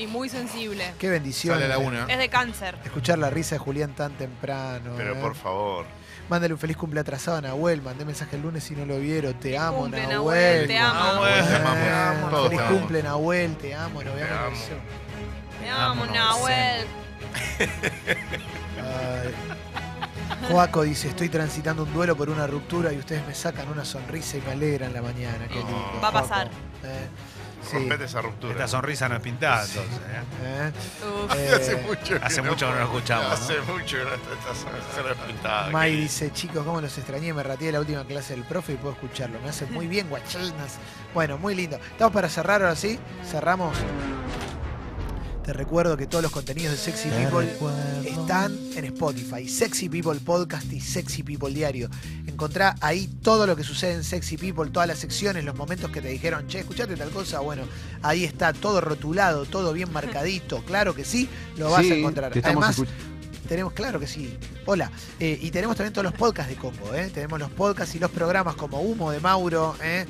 Y 0.00 0.06
muy 0.06 0.30
sensible. 0.30 0.94
qué 0.98 1.10
bendición. 1.10 1.54
Sale 1.54 1.66
a 1.66 1.68
la 1.68 1.78
una. 1.78 2.06
Es 2.06 2.16
de 2.16 2.30
cáncer. 2.30 2.78
Escuchar 2.84 3.18
la 3.18 3.28
risa 3.28 3.56
de 3.56 3.58
Julián 3.58 3.94
tan 3.94 4.12
temprano. 4.12 4.94
Pero 4.96 5.12
¿eh? 5.12 5.20
por 5.20 5.34
favor. 5.34 5.84
Mándale 6.30 6.54
un 6.54 6.60
feliz 6.60 6.76
cumple 6.78 7.00
atrasado 7.00 7.36
a 7.36 7.40
Nahuel, 7.42 7.82
mandé 7.82 8.06
mensaje 8.06 8.36
el 8.36 8.42
lunes 8.42 8.64
si 8.64 8.74
no 8.74 8.86
lo 8.86 8.98
vieron, 8.98 9.34
te 9.34 9.58
amo 9.58 9.82
cumple, 9.82 10.06
Nahuel. 10.06 10.12
Nahuel, 10.12 10.66
te 10.68 10.78
amo. 10.78 10.94
Nahuel, 10.94 11.44
te 11.44 11.56
amamos. 11.56 12.30
Todos 12.30 12.48
feliz 12.48 12.60
te 12.60 12.74
cumple 12.74 13.02
Nahuel, 13.02 13.56
te 13.56 13.74
amo, 13.74 14.02
no 14.02 14.14
veamos 14.14 14.58
Te 14.60 14.70
la 14.70 14.76
amo. 14.76 14.84
Te 15.60 15.68
amo, 15.68 16.02
Amo, 16.02 16.06
Nahuel. 16.06 16.86
Ay. 18.78 19.34
Joaco 20.48 20.82
dice, 20.82 21.08
estoy 21.08 21.28
transitando 21.28 21.82
un 21.82 21.92
duelo 21.92 22.16
por 22.16 22.30
una 22.30 22.46
ruptura 22.46 22.92
y 22.92 22.98
ustedes 22.98 23.26
me 23.26 23.34
sacan 23.34 23.68
una 23.68 23.84
sonrisa 23.84 24.38
y 24.38 24.40
me 24.40 24.52
alegran 24.52 24.94
la 24.94 25.02
mañana. 25.02 25.46
Qué 25.48 25.56
lindo. 25.56 26.00
Va 26.02 26.08
a 26.08 26.12
pasar. 26.12 26.46
Eh, 26.84 27.08
Sí. 27.62 27.74
Rompete 27.74 28.04
esa 28.04 28.22
ruptura. 28.22 28.52
Esta 28.52 28.68
sonrisa 28.68 29.08
no 29.08 29.16
es 29.16 29.20
pintada, 29.20 29.64
entonces. 29.64 29.98
¿eh? 29.98 30.22
¿eh? 30.44 30.72
Eh, 31.36 31.52
Hace 31.54 31.76
mucho 31.76 32.18
que 32.18 32.24
Hace 32.24 32.42
mucho 32.42 32.66
que 32.66 32.72
no 32.72 32.78
lo 32.78 32.84
escuchamos. 32.84 33.26
¿no? 33.26 33.32
Hace 33.32 33.60
mucho 33.60 33.96
que 33.98 34.04
no 34.04 34.14
está 34.14 34.32
esta 34.32 34.54
sonrisa 34.54 35.26
pintada. 35.26 35.70
May 35.70 35.96
dice, 35.96 36.32
chicos, 36.32 36.64
cómo 36.64 36.80
los 36.80 36.96
extrañé, 36.96 37.32
me 37.32 37.42
rateé 37.42 37.72
la 37.72 37.80
última 37.80 38.04
clase 38.04 38.34
del 38.34 38.44
profe 38.44 38.72
y 38.72 38.76
puedo 38.76 38.94
escucharlo. 38.94 39.38
Me 39.40 39.50
hace 39.50 39.66
muy 39.66 39.86
bien, 39.86 40.08
guachinas. 40.08 40.78
Bueno, 41.14 41.38
muy 41.38 41.54
lindo. 41.54 41.76
Estamos 41.76 42.12
para 42.12 42.28
cerrar 42.28 42.62
ahora 42.62 42.76
sí. 42.76 42.98
Cerramos. 43.30 43.76
Te 45.44 45.54
recuerdo 45.54 45.96
que 45.96 46.06
todos 46.06 46.22
los 46.22 46.32
contenidos 46.32 46.72
de 46.72 46.78
Sexy 46.78 47.08
People 47.08 47.48
están 48.04 48.56
en 48.76 48.84
Spotify. 48.84 49.48
Sexy 49.48 49.88
People 49.88 50.20
Podcast 50.20 50.70
y 50.70 50.80
Sexy 50.80 51.22
People 51.22 51.50
Diario. 51.50 51.88
Encontrá 52.26 52.74
ahí 52.80 53.08
todo 53.22 53.46
lo 53.46 53.56
que 53.56 53.64
sucede 53.64 53.94
en 53.94 54.04
Sexy 54.04 54.36
People, 54.36 54.70
todas 54.70 54.86
las 54.86 54.98
secciones, 54.98 55.44
los 55.44 55.56
momentos 55.56 55.90
que 55.90 56.02
te 56.02 56.08
dijeron, 56.08 56.46
che, 56.46 56.60
escuchate 56.60 56.94
tal 56.94 57.10
cosa. 57.10 57.40
Bueno, 57.40 57.62
ahí 58.02 58.24
está 58.24 58.52
todo 58.52 58.80
rotulado, 58.80 59.46
todo 59.46 59.72
bien 59.72 59.92
marcadito. 59.92 60.62
Claro 60.70 60.94
que 60.94 61.04
sí, 61.04 61.28
lo 61.56 61.70
vas 61.70 61.80
a 61.80 61.94
encontrar. 61.94 62.32
Además, 62.44 62.80
tenemos, 63.48 63.72
claro 63.72 63.98
que 63.98 64.06
sí. 64.06 64.38
Hola. 64.66 64.92
Eh, 65.18 65.36
y 65.42 65.50
tenemos 65.50 65.76
también 65.76 65.92
todos 65.92 66.04
los 66.04 66.14
podcasts 66.14 66.48
de 66.48 66.56
Congo. 66.56 66.94
¿eh? 66.94 67.10
Tenemos 67.12 67.40
los 67.40 67.50
podcasts 67.50 67.96
y 67.96 67.98
los 67.98 68.10
programas 68.12 68.54
como 68.54 68.80
Humo 68.80 69.10
de 69.10 69.18
Mauro. 69.18 69.74
¿eh? 69.82 70.06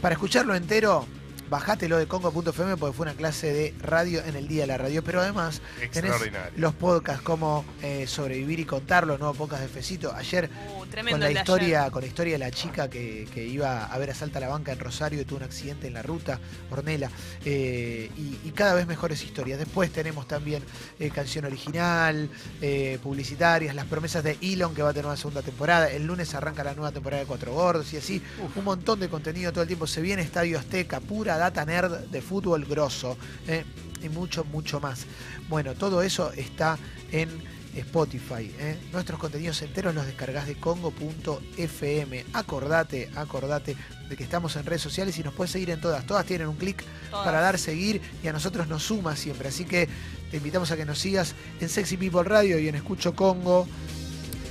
Para 0.00 0.14
escucharlo 0.14 0.56
entero, 0.56 1.06
bajátelo 1.50 1.98
de 1.98 2.06
congo.fm 2.06 2.76
porque 2.76 2.96
fue 2.96 3.04
una 3.04 3.14
clase 3.14 3.52
de 3.52 3.74
radio 3.80 4.24
en 4.24 4.36
el 4.36 4.48
día 4.48 4.62
de 4.62 4.68
la 4.68 4.78
radio. 4.78 5.02
Pero 5.04 5.20
además 5.20 5.60
tenés 5.92 6.14
los 6.56 6.74
podcasts 6.74 7.22
como 7.22 7.64
eh, 7.82 8.06
Sobrevivir 8.06 8.60
y 8.60 8.64
Contarlo, 8.64 9.18
nuevo 9.18 9.34
podcast 9.34 9.62
de 9.62 9.68
Fecito. 9.68 10.14
Ayer 10.14 10.48
Uh, 10.70 11.10
con 11.10 11.20
la 11.20 11.30
historia, 11.30 11.80
ayer. 11.82 11.92
con 11.92 12.02
la 12.02 12.08
historia 12.08 12.32
de 12.34 12.38
la 12.38 12.50
chica 12.50 12.88
que, 12.88 13.28
que 13.32 13.44
iba 13.44 13.86
a 13.86 13.98
ver 13.98 14.10
a 14.10 14.14
Salta 14.14 14.40
la 14.40 14.48
Banca 14.48 14.72
en 14.72 14.78
Rosario 14.78 15.20
y 15.20 15.24
tuvo 15.24 15.38
un 15.38 15.44
accidente 15.44 15.86
en 15.86 15.94
la 15.94 16.02
ruta, 16.02 16.38
Ornela, 16.70 17.10
eh, 17.44 18.10
y, 18.16 18.48
y 18.48 18.52
cada 18.52 18.74
vez 18.74 18.86
mejores 18.86 19.22
historias. 19.24 19.58
Después 19.58 19.90
tenemos 19.92 20.26
también 20.26 20.62
eh, 20.98 21.10
canción 21.10 21.44
original, 21.44 22.28
eh, 22.60 22.98
publicitarias, 23.02 23.74
las 23.74 23.86
promesas 23.86 24.22
de 24.24 24.38
Elon 24.40 24.74
que 24.74 24.82
va 24.82 24.90
a 24.90 24.92
tener 24.92 25.06
una 25.06 25.16
segunda 25.16 25.42
temporada. 25.42 25.90
El 25.90 26.06
lunes 26.06 26.34
arranca 26.34 26.64
la 26.64 26.74
nueva 26.74 26.92
temporada 26.92 27.22
de 27.22 27.26
Cuatro 27.26 27.52
Gordos 27.52 27.92
y 27.92 27.96
así 27.96 28.22
un 28.54 28.64
montón 28.64 29.00
de 29.00 29.08
contenido 29.08 29.52
todo 29.52 29.62
el 29.62 29.68
tiempo. 29.68 29.86
Se 29.86 30.00
viene 30.00 30.22
Estadio 30.22 30.58
Azteca, 30.58 31.00
pura 31.00 31.36
data 31.40 31.64
nerd 31.64 32.10
de 32.10 32.20
fútbol 32.20 32.64
grosso 32.64 33.16
eh, 33.48 33.64
y 34.02 34.08
mucho, 34.08 34.44
mucho 34.44 34.80
más. 34.80 35.06
Bueno, 35.48 35.74
todo 35.74 36.02
eso 36.02 36.32
está 36.32 36.78
en 37.10 37.28
Spotify. 37.74 38.52
¿eh? 38.58 38.76
Nuestros 38.92 39.18
contenidos 39.18 39.60
enteros 39.62 39.94
los 39.94 40.06
descargas 40.06 40.46
de 40.46 40.56
congo.fm. 40.56 42.24
Acordate, 42.32 43.10
acordate 43.14 43.76
de 44.08 44.16
que 44.16 44.24
estamos 44.24 44.56
en 44.56 44.66
redes 44.66 44.82
sociales 44.82 45.18
y 45.18 45.22
nos 45.22 45.34
puedes 45.34 45.52
seguir 45.52 45.70
en 45.70 45.80
todas. 45.80 46.04
Todas 46.06 46.26
tienen 46.26 46.48
un 46.48 46.56
clic 46.56 46.82
para 47.10 47.40
dar 47.40 47.58
seguir 47.58 48.00
y 48.22 48.28
a 48.28 48.32
nosotros 48.32 48.68
nos 48.68 48.82
suma 48.82 49.16
siempre. 49.16 49.48
Así 49.48 49.64
que 49.64 49.88
te 50.30 50.38
invitamos 50.38 50.70
a 50.70 50.76
que 50.76 50.84
nos 50.84 50.98
sigas 50.98 51.34
en 51.60 51.68
Sexy 51.68 51.96
People 51.96 52.24
Radio 52.24 52.58
y 52.58 52.68
en 52.68 52.74
Escucho 52.74 53.14
Congo, 53.14 53.66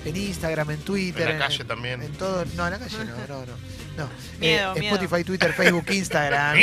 en 0.05 0.15
Instagram, 0.15 0.71
en 0.71 0.79
Twitter. 0.79 1.29
En 1.29 1.39
la 1.39 1.47
calle 1.47 1.63
también. 1.65 2.01
En 2.01 2.11
todo, 2.13 2.45
no, 2.55 2.65
en 2.65 2.71
la 2.71 2.79
calle 2.79 2.97
no, 3.05 3.27
no, 3.27 3.45
no. 3.45 3.78
No. 3.99 4.09
Miedo, 4.39 4.73
Eh, 4.75 4.79
miedo. 4.79 4.95
Spotify, 4.95 5.23
Twitter, 5.23 5.53
Facebook, 5.53 5.85
Instagram. 5.91 6.55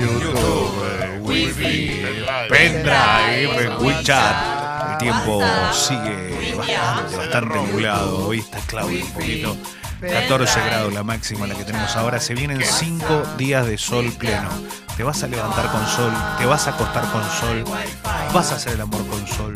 YouTube, 0.00 1.20
Wi-Fi, 1.20 2.02
Pendrive. 2.48 3.68
WeChat. 3.78 4.92
El 4.92 4.98
tiempo 4.98 5.38
WhatsApp, 5.38 5.74
sigue 5.74 6.54
bastante, 6.56 7.16
bastante 7.16 7.56
nublado. 7.56 8.26
Hoy 8.28 8.38
está 8.40 8.58
Claudio 8.66 9.04
un 9.04 9.12
poquito. 9.12 9.56
14 10.00 10.60
grados 10.66 10.92
la 10.92 11.04
máxima 11.04 11.46
la 11.46 11.54
que 11.54 11.64
tenemos 11.64 11.94
ahora. 11.96 12.18
Se 12.20 12.34
vienen 12.34 12.60
5 12.62 13.22
días 13.38 13.66
de 13.66 13.78
sol 13.78 14.12
pleno. 14.18 14.48
Te 14.96 15.04
vas 15.04 15.22
a 15.22 15.28
levantar 15.28 15.70
con 15.70 15.86
sol, 15.86 16.12
te 16.38 16.44
vas 16.44 16.66
a 16.66 16.70
acostar 16.70 17.04
con 17.12 17.22
sol, 17.30 17.64
vas 18.34 18.52
a 18.52 18.56
hacer 18.56 18.74
el 18.74 18.80
amor 18.82 19.06
con 19.06 19.26
sol, 19.26 19.54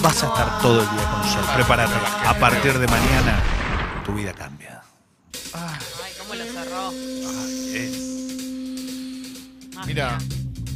vas 0.00 0.22
a 0.22 0.26
estar 0.26 0.60
todo 0.60 0.80
el 0.82 0.88
día 0.90 1.10
con 1.10 1.24
sol. 1.24 1.44
Prepárate. 1.56 1.94
A 2.26 2.34
partir 2.34 2.78
de 2.78 2.86
mañana, 2.86 3.40
tu 4.06 4.12
vida 4.14 4.32
cambia. 4.32 4.82
Ay, 5.54 6.12
cómo 6.18 6.34
lo 6.34 6.44
cerró. 6.44 6.92
Ah, 9.80 9.84
Mira, 9.86 10.18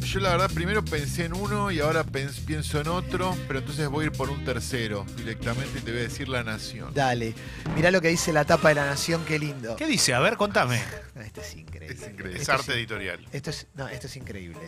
yo 0.03 0.19
la 0.19 0.29
verdad 0.29 0.49
primero 0.51 0.83
pensé 0.83 1.25
en 1.25 1.33
uno 1.33 1.69
y 1.69 1.79
ahora 1.79 2.03
pienso 2.03 2.81
en 2.81 2.87
otro, 2.87 3.37
pero 3.47 3.59
entonces 3.59 3.87
voy 3.87 4.05
a 4.05 4.07
ir 4.07 4.11
por 4.11 4.31
un 4.31 4.43
tercero 4.43 5.05
directamente 5.15 5.77
y 5.77 5.81
te 5.81 5.91
voy 5.91 5.99
a 5.99 6.03
decir 6.03 6.27
La 6.27 6.43
Nación. 6.43 6.91
Dale. 6.91 7.35
Mirá 7.75 7.91
lo 7.91 8.01
que 8.01 8.07
dice 8.07 8.33
la 8.33 8.45
tapa 8.45 8.69
de 8.69 8.75
la 8.75 8.85
nación, 8.87 9.23
qué 9.25 9.37
lindo. 9.37 9.75
¿Qué 9.75 9.85
dice? 9.85 10.15
A 10.15 10.19
ver, 10.21 10.37
contame. 10.37 10.81
Este 11.23 11.41
es 11.41 11.55
increíble. 11.55 11.95
Es 11.95 12.01
increíble. 12.09 12.33
Es 12.33 12.41
Esto 12.41 12.53
arte 12.53 12.73
editorial. 12.73 13.19
Esto 13.31 13.51
es, 13.51 13.67
no, 13.75 13.87
esto 13.87 14.07
es 14.07 14.15
increíble. 14.17 14.59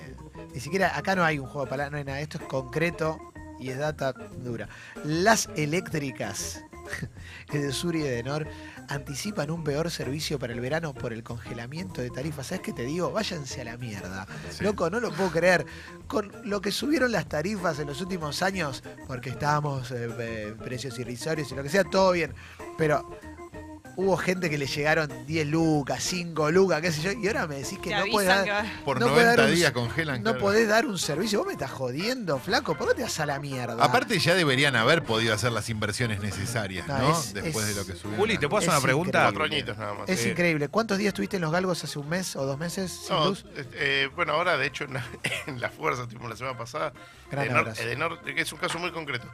Ni 0.53 0.60
siquiera, 0.60 0.96
acá 0.96 1.15
no 1.15 1.24
hay 1.24 1.39
un 1.39 1.48
juego 1.48 1.65
de 1.65 1.70
palabras, 1.72 1.91
no 1.91 1.98
hay 1.98 2.03
nada. 2.03 2.22
Esto 2.22 2.38
es 2.38 2.44
concreto 2.44 3.17
y 3.60 3.70
es 3.70 3.79
data 3.79 4.13
dura. 4.13 4.70
Las 5.03 5.50
eléctricas 5.56 6.62
de 7.51 7.72
Sur 7.72 7.96
y 7.96 8.01
de 8.01 8.24
Nor 8.24 8.48
anticipan 8.89 9.51
un 9.51 9.63
peor 9.63 9.91
servicio 9.91 10.39
para 10.39 10.53
el 10.53 10.60
verano 10.60 10.94
por 10.94 11.13
el 11.13 11.24
congelamiento 11.24 12.01
de 12.01 12.10
tarifas. 12.10 12.48
¿Sabes 12.48 12.62
qué 12.62 12.74
te 12.74 12.84
digo? 12.84 13.12
Váyanse 13.12 13.62
a 13.62 13.65
la 13.65 13.77
mierda. 13.77 14.27
Sí. 14.51 14.63
Loco, 14.63 14.89
no 14.89 15.00
lo 15.00 15.12
puedo 15.12 15.32
creer. 15.32 15.65
Con 16.08 16.32
lo 16.44 16.62
que 16.62 16.72
subieron 16.72 17.12
las 17.12 17.27
tarifas 17.27 17.79
en 17.79 17.88
los 17.88 18.01
últimos 18.01 18.41
años, 18.41 18.84
porque 19.08 19.29
estábamos 19.29 19.91
eh, 19.91 20.10
eh, 20.20 20.56
precios 20.63 20.98
irrisorios 21.00 21.51
y 21.51 21.56
lo 21.56 21.63
que 21.63 21.70
sea, 21.70 21.84
todo 21.84 22.12
bien. 22.12 22.34
Pero 22.77 23.10
hubo 23.98 24.16
gente 24.16 24.50
que 24.50 24.58
le 24.58 24.68
llegaron 24.68 25.10
10 25.25 25.48
lucas, 25.48 26.01
5 26.04 26.51
lucas, 26.51 26.82
qué 26.82 26.92
sé 26.92 27.01
yo, 27.01 27.12
y 27.12 27.27
ahora 27.27 27.48
me 27.48 27.56
decís 27.56 27.80
que 27.80 27.89
Te 27.89 27.96
no 27.98 28.06
puede 28.12 28.27
dar, 28.27 28.46
que 28.46 28.70
Por 28.86 29.00
No 29.00 29.08
puede 29.10 29.25
dar 29.25 29.36
90 29.38 29.44
un- 29.51 29.56
días 29.56 29.72
congelan. 29.72 30.18
no 30.24 30.32
claro. 30.32 30.39
podés 30.39 30.68
dar 30.68 30.86
un 30.86 30.98
servicio. 31.00 31.39
Vos 31.39 31.48
me 31.48 31.54
estás 31.54 31.72
jodiendo, 31.72 32.38
flaco. 32.39 32.77
¿Por 32.77 32.89
qué 32.89 32.94
te 32.96 33.01
vas 33.04 33.20
a 33.20 33.25
la 33.25 33.39
mierda? 33.39 33.84
Aparte 33.84 34.18
ya 34.20 34.36
deberían 34.36 34.75
haber 34.75 35.04
podido 35.04 35.34
hacer 35.34 35.51
las 35.51 35.70
inversiones 35.70 36.22
necesarias, 36.22 36.88
No, 36.88 36.98
¿no? 37.00 37.20
es- 37.20 37.34
Después 37.34 37.68
es- 37.68 37.75
de 37.75 37.82
lo 37.82 37.88
que 37.88 37.94
subieron. 37.94 38.20
Juli, 38.20 38.38
¿te 38.38 38.48
puedo 38.48 38.60
hacer 38.60 38.70
Es 38.70 38.75
una 38.75 38.84
pregunta? 38.84 39.24
Cuatro 39.24 39.44
añitos 39.44 39.77
nada 39.77 39.94
más. 39.96 40.08
es 40.10 40.25
eh, 40.25 40.30
increíble. 40.30 40.68
¿Cuántos 40.70 40.98
días 41.00 41.10
estuviste 41.10 41.38
en 41.38 41.42
los 41.42 41.51
galgos 41.51 41.84
hace 41.84 41.98
un 42.00 42.08
mes 42.08 42.36
o 42.36 42.46
dos 42.46 42.58
meses 42.60 42.92
sin 42.92 43.16
No, 43.16 43.30
luz? 43.30 43.46
eh, 43.74 44.10
bueno, 44.16 44.34
ahora 44.34 44.58
de 44.58 44.68
hecho 44.68 44.84
en 44.84 44.94
la, 44.94 45.04
en 45.48 45.60
la 45.60 45.70
fuerza, 45.70 46.08
tipo 46.08 46.27
la 46.27 46.36
semana 46.36 46.58
pasada, 46.58 46.94
Gran 47.32 47.46
Edenor. 47.46 47.74
Edenor, 47.80 48.20
es 48.27 48.54
un 48.54 48.60
caso 48.60 48.77
muy 48.80 48.92
concreto. 48.92 49.27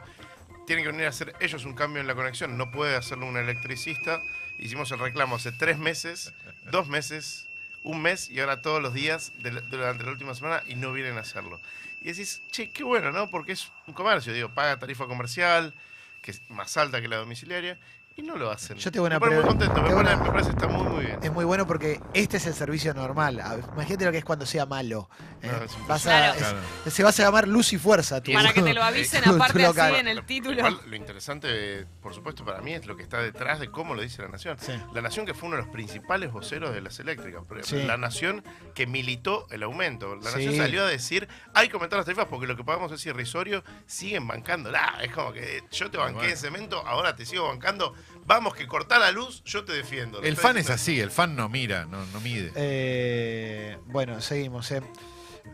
Tienen 0.66 0.82
que 0.82 0.90
venir 0.92 1.04
a 1.04 1.10
hacer 1.10 1.34
ellos 1.40 1.66
un 1.66 1.74
cambio 1.74 2.00
en 2.00 2.06
la 2.06 2.14
conexión, 2.14 2.56
no 2.56 2.70
puede 2.70 2.96
hacerlo 2.96 3.26
un 3.26 3.36
electricista. 3.36 4.18
Hicimos 4.64 4.90
el 4.92 4.98
reclamo 4.98 5.36
hace 5.36 5.52
tres 5.52 5.76
meses, 5.76 6.32
dos 6.70 6.88
meses, 6.88 7.44
un 7.82 8.00
mes 8.00 8.30
y 8.30 8.40
ahora 8.40 8.62
todos 8.62 8.80
los 8.80 8.94
días 8.94 9.30
durante 9.68 10.04
la 10.04 10.10
última 10.10 10.34
semana 10.34 10.62
y 10.66 10.74
no 10.74 10.90
vienen 10.90 11.18
a 11.18 11.20
hacerlo. 11.20 11.60
Y 12.00 12.06
decís, 12.06 12.40
che, 12.50 12.70
qué 12.70 12.82
bueno, 12.82 13.12
¿no? 13.12 13.30
Porque 13.30 13.52
es 13.52 13.70
un 13.86 13.92
comercio, 13.92 14.32
digo, 14.32 14.48
paga 14.48 14.78
tarifa 14.78 15.04
comercial, 15.04 15.74
que 16.22 16.30
es 16.30 16.40
más 16.48 16.78
alta 16.78 17.02
que 17.02 17.08
la 17.08 17.16
domiciliaria, 17.16 17.76
y 18.16 18.22
no 18.22 18.36
lo 18.36 18.50
hacen. 18.50 18.76
Yo 18.78 18.92
tengo 18.92 19.06
una 19.06 19.16
me 19.16 19.20
pone 19.26 19.36
muy 19.36 19.44
contento, 19.44 19.74
me, 19.82 19.90
pone- 19.90 19.94
una- 20.00 20.16
me 20.16 20.30
parece 20.30 20.50
que 20.50 20.56
está 20.56 20.68
muy, 20.68 20.86
muy 20.88 21.04
bien. 21.06 21.18
Es 21.22 21.32
muy 21.32 21.44
bueno 21.44 21.66
porque 21.66 22.00
este 22.14 22.36
es 22.36 22.46
el 22.46 22.54
servicio 22.54 22.94
normal. 22.94 23.40
A 23.40 23.56
ver, 23.56 23.64
Imagínate 23.74 24.04
lo 24.04 24.12
que 24.12 24.18
es 24.18 24.24
cuando 24.24 24.46
sea 24.46 24.66
malo. 24.66 25.08
¿eh? 25.42 25.48
No, 25.50 25.64
es 25.64 25.72
Vas 25.88 26.06
a- 26.06 26.10
Claro. 26.10 26.32
es- 26.34 26.38
Claro. 26.38 26.58
se 26.90 27.02
vas 27.02 27.18
a 27.20 27.22
llamar 27.24 27.48
Luz 27.48 27.72
y 27.72 27.78
Fuerza. 27.78 28.22
Tu, 28.22 28.32
Para 28.32 28.52
que 28.52 28.62
te 28.62 28.72
lo 28.74 28.82
avisen 28.84 29.28
aparte 29.28 29.62
local. 29.62 29.90
así 29.92 30.00
en 30.00 30.08
el 30.08 30.24
título. 30.24 30.56
Igual, 30.58 30.78
lo 30.86 30.96
interesante, 30.96 31.86
por 32.00 32.14
supuesto, 32.14 32.44
para 32.44 32.60
mí 32.60 32.72
es 32.74 32.86
lo 32.86 32.96
que 32.96 33.02
está 33.02 33.18
detrás 33.18 33.58
de 33.58 33.70
cómo 33.70 33.94
lo 33.94 34.02
dice 34.02 34.22
la 34.22 34.28
Nación. 34.28 34.56
Sí. 34.60 34.72
La 34.92 35.00
Nación 35.02 35.26
que 35.26 35.34
fue 35.34 35.48
uno 35.48 35.56
de 35.56 35.62
los 35.64 35.72
principales 35.72 36.30
voceros 36.30 36.72
de 36.72 36.80
las 36.82 36.98
eléctricas. 37.00 37.42
Sí. 37.62 37.82
La 37.82 37.96
Nación 37.96 38.44
que 38.74 38.86
militó 38.86 39.46
el 39.50 39.62
aumento. 39.64 40.14
La 40.16 40.30
Sí. 40.30 40.36
Nación 40.36 40.56
salió 40.56 40.84
a 40.84 40.88
decir, 40.88 41.28
hay 41.52 41.68
que 41.68 41.74
aumentar 41.74 41.96
las 41.98 42.06
tarifas 42.06 42.26
porque 42.30 42.46
lo 42.46 42.56
que 42.56 42.62
pagamos 42.64 42.92
es 42.92 43.04
irrisorio, 43.06 43.64
siguen 43.86 44.26
bancándola. 44.28 44.98
Es 45.02 45.12
como 45.12 45.32
que 45.32 45.64
yo 45.72 45.90
te 45.90 45.98
banqué 45.98 46.14
Bueno. 46.14 46.30
en 46.30 46.36
cemento, 46.36 46.86
ahora 46.86 47.16
te 47.16 47.26
sigo 47.26 47.48
bancando. 47.48 47.94
Vamos, 48.26 48.54
que 48.54 48.66
cortá 48.66 48.98
la 48.98 49.10
luz, 49.12 49.42
yo 49.44 49.64
te 49.64 49.72
defiendo. 49.72 50.22
El 50.22 50.36
fan 50.36 50.56
es 50.56 50.70
así, 50.70 50.98
el 50.98 51.10
fan 51.10 51.36
no 51.36 51.48
mira, 51.48 51.84
no, 51.84 52.04
no 52.06 52.20
mide. 52.20 52.52
Eh, 52.54 53.76
bueno, 53.86 54.20
seguimos. 54.20 54.70
eh. 54.70 54.82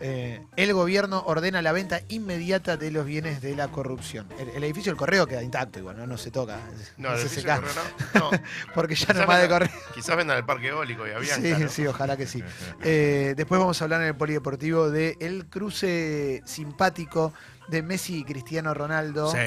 Eh, 0.00 0.40
el 0.56 0.72
gobierno 0.72 1.24
ordena 1.26 1.62
la 1.62 1.72
venta 1.72 2.00
inmediata 2.08 2.76
de 2.76 2.92
los 2.92 3.04
bienes 3.04 3.42
de 3.42 3.56
la 3.56 3.68
corrupción. 3.68 4.28
El, 4.38 4.48
el 4.50 4.64
edificio 4.64 4.92
del 4.92 4.96
correo 4.96 5.26
queda 5.26 5.42
intacto, 5.42 5.80
igual, 5.80 5.96
no, 5.96 6.06
no 6.06 6.16
se 6.16 6.30
toca. 6.30 6.58
No, 6.96 7.08
no 7.08 7.14
el 7.14 7.18
se 7.18 7.26
edificio 7.26 7.54
Correo 7.56 7.72
no. 8.14 8.30
No, 8.30 8.30
porque 8.72 8.94
ya 8.94 9.12
no 9.12 9.26
más 9.26 9.42
de 9.42 9.48
correo. 9.48 9.68
Quizás 9.92 10.16
vendan 10.16 10.36
el 10.38 10.44
parque 10.44 10.68
eólico 10.68 11.06
y 11.06 11.10
había. 11.10 11.34
Sí, 11.34 11.68
sí, 11.68 11.86
ojalá 11.86 12.16
que 12.16 12.26
sí. 12.26 12.42
Eh, 12.84 13.34
después 13.36 13.58
vamos 13.60 13.80
a 13.80 13.84
hablar 13.84 14.00
en 14.02 14.06
el 14.08 14.14
polideportivo 14.16 14.90
de 14.90 15.16
el 15.20 15.46
cruce 15.46 16.40
simpático 16.46 17.34
de 17.68 17.82
Messi 17.82 18.18
y 18.20 18.24
Cristiano 18.24 18.72
Ronaldo. 18.72 19.32
Sí. 19.32 19.38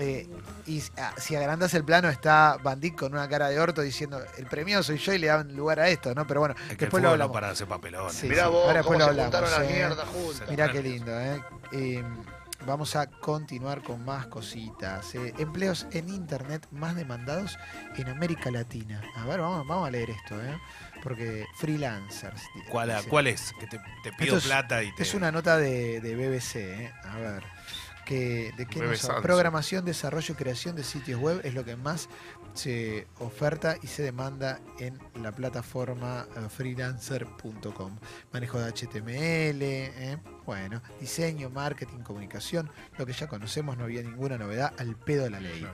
Eh, 0.00 0.26
y 0.66 0.82
ah, 0.98 1.12
si 1.18 1.36
agrandas 1.36 1.74
el 1.74 1.84
plano 1.84 2.08
está 2.08 2.56
Bandit 2.62 2.96
con 2.96 3.12
una 3.12 3.28
cara 3.28 3.48
de 3.50 3.60
orto 3.60 3.82
diciendo 3.82 4.20
el 4.38 4.46
premiado 4.46 4.82
soy 4.82 4.96
yo 4.98 5.12
y 5.12 5.18
le 5.18 5.26
dan 5.26 5.54
lugar 5.54 5.78
a 5.78 5.88
esto, 5.88 6.14
¿no? 6.14 6.26
Pero 6.26 6.40
bueno, 6.40 6.54
Es 6.54 6.66
que 6.68 6.72
el 6.72 6.78
después 6.78 7.02
lo 7.02 7.08
no 7.10 7.12
hablamos. 7.12 7.34
para 7.34 7.50
hacer 7.50 7.66
papelones. 7.68 8.14
Sí, 8.14 8.28
Mirá 8.28 8.44
sí, 8.46 8.50
vos, 8.50 8.62
ahora 8.66 8.78
después 8.78 8.98
cómo 8.98 8.98
lo 8.98 9.04
se 9.14 9.20
hablamos. 9.36 10.40
eh. 10.40 10.44
Mirá 10.50 10.72
qué 10.72 10.82
lindo, 10.82 11.20
¿eh? 11.20 11.42
Eh, 11.72 12.04
vamos 12.66 12.96
a 12.96 13.06
continuar 13.08 13.82
con 13.82 14.04
más 14.04 14.26
cositas. 14.26 15.14
eh. 15.14 15.34
Empleos 15.38 15.86
en 15.92 16.08
Internet 16.08 16.66
más 16.70 16.94
demandados 16.96 17.58
en 17.96 18.08
América 18.08 18.50
Latina. 18.50 19.02
A 19.16 19.26
ver, 19.26 19.40
vamos, 19.40 19.66
vamos 19.66 19.86
a 19.86 19.90
leer 19.90 20.10
esto, 20.10 20.40
¿eh? 20.42 20.58
porque 21.02 21.44
freelancers. 21.58 22.42
¿Cuál, 22.70 22.94
cuál 23.08 23.26
es? 23.26 23.52
Que 23.58 23.66
te, 23.66 23.78
te 24.02 24.12
pido 24.12 24.36
Esto 24.36 24.38
es- 24.38 24.44
plata 24.44 24.82
y 24.82 24.94
te. 24.94 25.02
Es 25.02 25.14
una 25.14 25.30
nota 25.32 25.56
de, 25.56 26.00
de 26.00 26.14
BBC, 26.14 26.56
¿eh? 26.56 26.92
a 27.04 27.16
ver. 27.16 27.42
Que, 28.10 28.52
¿De 28.56 28.66
qué 28.66 28.80
nos. 28.80 29.08
Programación, 29.22 29.84
desarrollo 29.84 30.34
y 30.34 30.36
creación 30.36 30.74
de 30.74 30.82
sitios 30.82 31.20
web 31.20 31.40
es 31.44 31.54
lo 31.54 31.64
que 31.64 31.76
más 31.76 32.08
se 32.54 33.06
oferta 33.20 33.76
y 33.80 33.86
se 33.86 34.02
demanda 34.02 34.58
en 34.80 34.98
la 35.22 35.30
plataforma 35.30 36.26
eh, 36.36 36.48
freelancer.com. 36.48 37.98
Manejo 38.32 38.58
de 38.58 38.72
HTML, 38.72 39.62
¿eh? 39.62 40.18
Bueno, 40.44 40.80
diseño, 41.00 41.50
marketing, 41.50 41.98
comunicación, 41.98 42.70
lo 42.98 43.06
que 43.06 43.12
ya 43.12 43.26
conocemos, 43.28 43.76
no 43.76 43.84
había 43.84 44.02
ninguna 44.02 44.38
novedad 44.38 44.72
al 44.78 44.96
pedo 44.96 45.24
de 45.24 45.30
la 45.30 45.40
ley. 45.40 45.66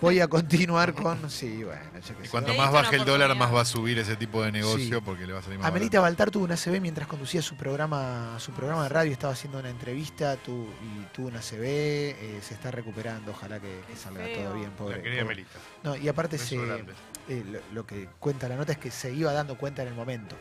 Voy 0.00 0.20
a 0.20 0.28
continuar 0.28 0.94
con. 0.94 1.30
Sí, 1.30 1.62
bueno, 1.64 1.80
ya 2.06 2.14
que 2.14 2.26
Y 2.26 2.28
cuanto 2.28 2.54
más 2.54 2.72
baje 2.72 2.96
el 2.96 3.04
dólar, 3.04 3.34
más 3.36 3.52
va 3.54 3.60
a 3.62 3.64
subir 3.64 3.98
ese 3.98 4.16
tipo 4.16 4.42
de 4.42 4.52
negocio 4.52 4.98
Sí. 4.98 5.02
porque 5.04 5.26
le 5.26 5.32
va 5.32 5.38
a 5.40 5.42
salir 5.42 5.58
más 5.58 5.68
Amelita 5.68 5.98
barato. 6.00 6.12
Baltar 6.14 6.30
tuvo 6.30 6.44
una 6.44 6.56
CB 6.56 6.80
mientras 6.80 7.06
conducía 7.08 7.42
su 7.42 7.56
programa, 7.56 8.36
su 8.38 8.52
programa 8.52 8.82
de 8.84 8.88
radio, 8.88 9.12
estaba 9.12 9.32
haciendo 9.32 9.58
una 9.58 9.70
entrevista 9.70 10.36
tu- 10.36 10.68
y 10.82 11.04
tuvo 11.14 11.28
una 11.28 11.40
CB, 11.40 11.64
eh, 11.66 12.40
se 12.42 12.54
está 12.54 12.70
recuperando, 12.70 13.30
ojalá 13.32 13.60
que, 13.60 13.80
salga 13.96 14.24
feo. 14.24 14.44
todo 14.44 14.54
bien, 14.54 14.70
pobre. 14.72 14.96
La 14.96 15.02
querida 15.02 15.22
pobre. 15.22 15.34
Melita. 15.36 15.58
No, 15.82 15.96
y 15.96 16.08
aparte 16.08 16.38
se, 16.38 16.56
eh, 16.56 17.44
lo, 17.50 17.60
lo 17.72 17.86
que 17.86 18.08
cuenta 18.18 18.48
la 18.48 18.56
nota 18.56 18.72
es 18.72 18.78
que 18.78 18.90
se 18.90 19.12
iba 19.12 19.32
dando 19.32 19.56
cuenta 19.56 19.82
en 19.82 19.88
el 19.88 19.94
momento 19.94 20.36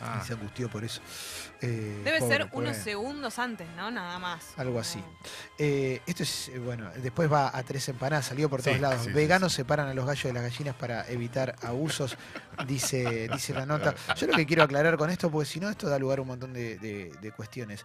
Ah, 0.00 0.20
y 0.22 0.26
se 0.26 0.34
angustió 0.34 0.68
por 0.68 0.84
eso. 0.84 1.00
Eh, 1.62 2.02
Debe 2.04 2.18
pobre, 2.18 2.36
ser 2.36 2.50
pobre. 2.50 2.68
unos 2.68 2.76
segundos 2.82 3.38
antes, 3.38 3.66
¿no? 3.76 3.90
Nada 3.90 4.18
más. 4.18 4.52
Algo 4.58 4.78
así. 4.78 4.98
Como- 5.00 5.16
Eh, 5.58 6.02
esto 6.06 6.22
es, 6.22 6.48
eh, 6.48 6.58
bueno, 6.58 6.90
después 7.02 7.32
va 7.32 7.50
a 7.56 7.62
tres 7.62 7.88
empanadas, 7.88 8.26
salió 8.26 8.50
por 8.50 8.62
todos 8.62 8.76
Sí, 8.76 8.82
lados. 8.82 9.00
sí, 9.02 9.08
sí, 9.08 9.12
Veganos 9.14 9.52
separan 9.54 9.88
a 9.88 9.94
los 9.94 10.04
gallos 10.06 10.24
de 10.24 10.32
las 10.34 10.42
gallinas 10.42 10.74
para 10.74 11.08
evitar 11.08 11.56
abusos, 11.62 12.16
dice, 12.66 13.28
dice 13.32 13.54
la 13.54 13.64
nota. 13.64 13.94
Yo 14.16 14.26
lo 14.26 14.34
que 14.34 14.44
quiero 14.46 14.62
aclarar 14.64 14.96
con 14.98 15.08
esto, 15.10 15.30
porque 15.30 15.46
si 15.48 15.60
no, 15.60 15.70
esto 15.70 15.88
da 15.88 15.98
lugar 15.98 16.18
a 16.18 16.22
un 16.22 16.28
montón 16.28 16.52
de, 16.52 16.78
de- 16.78 17.12
de 17.20 17.32
cuestiones. 17.32 17.84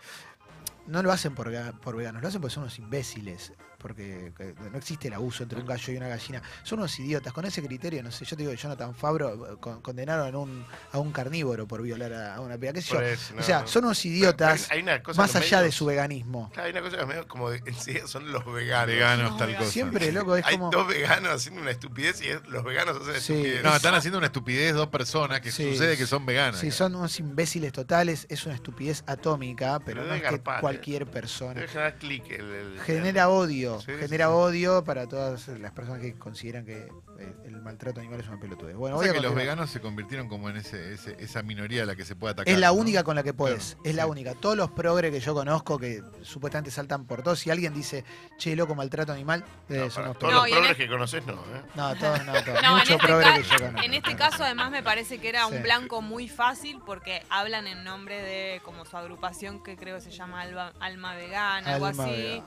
No 0.88 1.02
lo 1.04 1.12
hacen 1.12 1.34
por, 1.36 1.52
por 1.80 1.96
veganos, 1.96 2.22
lo 2.22 2.28
hacen 2.28 2.42
porque 2.42 2.54
son 2.56 2.64
unos 2.64 2.78
imbéciles. 2.80 3.54
Porque 3.82 4.32
no 4.72 4.78
existe 4.78 5.08
el 5.08 5.16
abuso 5.16 5.44
entre 5.44 5.60
un 5.60 5.66
gallo 5.66 5.92
y 5.94 5.98
una 5.98 6.08
gallina. 6.08 6.42
Son 6.64 6.80
unos 6.80 7.00
idiotas. 7.00 7.34
Con 7.34 7.46
ese 7.46 7.64
criterio, 7.66 8.04
no 8.04 8.12
sé, 8.12 8.26
yo 8.26 8.36
te 8.38 8.44
digo, 8.44 8.54
Jonathan 8.54 8.94
Fabro 8.94 9.54
eh, 9.54 9.58
con- 9.60 9.82
condenaron 9.82 10.34
a 10.34 10.38
un, 10.38 10.66
a 10.92 11.00
un 11.00 11.12
carnívoro 11.12 11.68
por 11.68 11.82
violar 11.82 12.14
a, 12.14 12.36
a 12.36 12.42
una 12.42 12.58
piba. 12.58 12.74
¿Qué 12.74 12.82
sé 12.82 12.94
yo? 12.94 13.00
O 13.00 13.38
no, 13.38 13.44
sea, 13.44 13.62
no. 13.62 13.68
son 13.68 13.86
unos 13.86 14.06
idiotas 14.06 14.70
Hay 14.72 14.82
una 14.82 15.02
cosa 15.02 15.22
más 15.22 15.36
allá 15.36 15.62
de 15.62 15.72
su 15.72 15.86
veganismo. 15.86 16.50
Claro, 16.54 16.68
hay 16.68 16.72
una 16.74 16.82
cosa 16.82 16.98
que 16.98 17.06
medio 17.06 17.28
como 17.28 17.50
de, 17.50 17.62
son 18.06 18.32
los 18.32 18.46
veganos. 18.54 18.88
veganos, 18.88 19.32
No, 19.32 19.38
tal 19.38 19.58
cosa. 19.58 19.72
Siempre, 19.72 20.12
loco, 20.12 20.36
es 20.36 20.46
Hay 20.46 20.58
como. 20.58 20.70
dos 20.70 20.88
veganos 20.88 21.34
haciendo 21.34 21.62
una 21.62 21.72
estupidez 21.72 22.22
y 22.22 22.28
es- 22.28 22.46
los 22.48 22.64
veganos 22.64 22.98
hacen 23.02 23.22
Sí. 23.22 23.34
estupidez. 23.34 23.64
No, 23.64 23.76
están 23.76 23.96
haciendo 23.96 24.18
una 24.20 24.28
estupidez 24.28 24.74
dos 24.76 24.88
personas 24.90 25.42
que 25.42 25.52
Sí. 25.52 25.72
sucede 25.72 25.98
que 25.98 26.06
son 26.06 26.26
veganas. 26.26 26.60
Sí, 26.60 26.70
son 26.72 26.94
unos 26.96 27.20
imbéciles 27.20 27.72
totales, 27.74 28.28
es 28.30 28.46
una 28.46 28.56
estupidez 28.56 29.04
atómica, 29.08 29.80
pero 29.80 30.02
Pero 30.02 30.08
no 30.08 30.14
es 30.16 30.22
que 30.24 30.36
¿eh? 30.36 30.42
cualquier 30.62 31.08
persona. 31.08 31.54
Debe 31.56 31.68
generar 31.68 31.96
clic 31.96 32.30
el, 32.32 32.42
el- 32.52 32.80
Genera 32.82 33.30
odio, 33.30 33.71
Sí, 33.80 33.92
genera 34.00 34.26
sí. 34.26 34.32
odio 34.34 34.84
para 34.84 35.08
todas 35.08 35.48
las 35.48 35.72
personas 35.72 36.02
que 36.02 36.14
consideran 36.16 36.66
que 36.66 36.88
eh, 37.20 37.36
el 37.46 37.62
maltrato 37.62 38.00
animal 38.00 38.20
es 38.20 38.28
una 38.28 38.40
pelotudez. 38.40 38.76
Bueno, 38.76 38.98
O 38.98 39.04
sea 39.04 39.14
que 39.14 39.22
los 39.22 39.34
veganos 39.36 39.70
se 39.70 39.80
convirtieron 39.80 40.28
como 40.28 40.50
en 40.50 40.58
ese, 40.58 40.94
ese- 40.94 41.16
esa 41.20 41.44
minoría 41.44 41.84
a 41.84 41.86
la 41.86 41.96
que 41.96 42.04
se 42.06 42.16
puede 42.16 42.34
atacar. 42.34 42.52
Es 42.54 42.60
la 42.60 42.68
¿no? 42.68 42.74
única 42.74 43.04
con 43.04 43.16
la 43.16 43.24
que 43.24 43.34
puedes, 43.34 43.76
Claro, 43.76 43.82
es 43.90 43.96
la 43.96 44.04
sí. 44.04 44.10
única. 44.10 44.34
Todos 44.36 44.58
los 44.58 44.72
progres 44.72 45.12
que 45.12 45.20
yo 45.20 45.34
conozco 45.34 45.78
que 45.78 46.02
supuestamente 46.24 46.72
saltan 46.72 47.06
por 47.06 47.22
todos, 47.24 47.40
si 47.40 47.50
alguien 47.52 47.74
dice, 47.74 48.04
che, 48.38 48.56
loco, 48.56 48.74
maltrato 48.76 49.12
animal, 49.14 49.44
eh, 49.70 49.88
No, 49.96 50.02
unos 50.04 50.20
todos 50.20 50.34
No, 50.34 50.40
los 50.40 50.48
en 50.48 50.52
progres 50.54 50.72
este- 50.72 50.84
que 50.84 50.90
conoces, 50.90 51.26
no. 51.26 51.34
¿eh? 51.34 51.62
No, 51.76 51.96
todos 51.96 52.26
no, 52.26 52.34
todos. 52.34 52.46
No, 52.64 52.68
en 52.72 52.78
Mucho 52.80 52.94
este, 52.96 53.08
progre 53.08 53.24
ca- 53.26 53.36
que 53.36 53.44
yo 53.44 53.56
conozco. 53.58 53.82
en 53.84 53.94
este 53.94 54.16
caso 54.16 54.44
además 54.44 54.72
me 54.72 54.84
parece 54.84 55.20
que 55.20 55.30
era 55.30 55.48
Sí. 55.48 55.56
un 55.56 55.64
blanco 55.64 56.02
muy 56.02 56.28
fácil 56.28 56.80
porque 56.86 57.24
hablan 57.30 57.68
en 57.68 57.84
nombre 57.84 58.22
de 58.22 58.62
como 58.66 58.86
su 58.86 58.98
agrupación 58.98 59.62
que 59.64 59.76
creo 59.78 59.96
que 59.98 60.02
se 60.02 60.12
llama 60.12 60.42
Alba- 60.42 60.74
Alma 60.80 61.16
Vegana, 61.16 61.74
algo 61.76 61.86
así. 61.88 62.00
Vegana. 62.00 62.44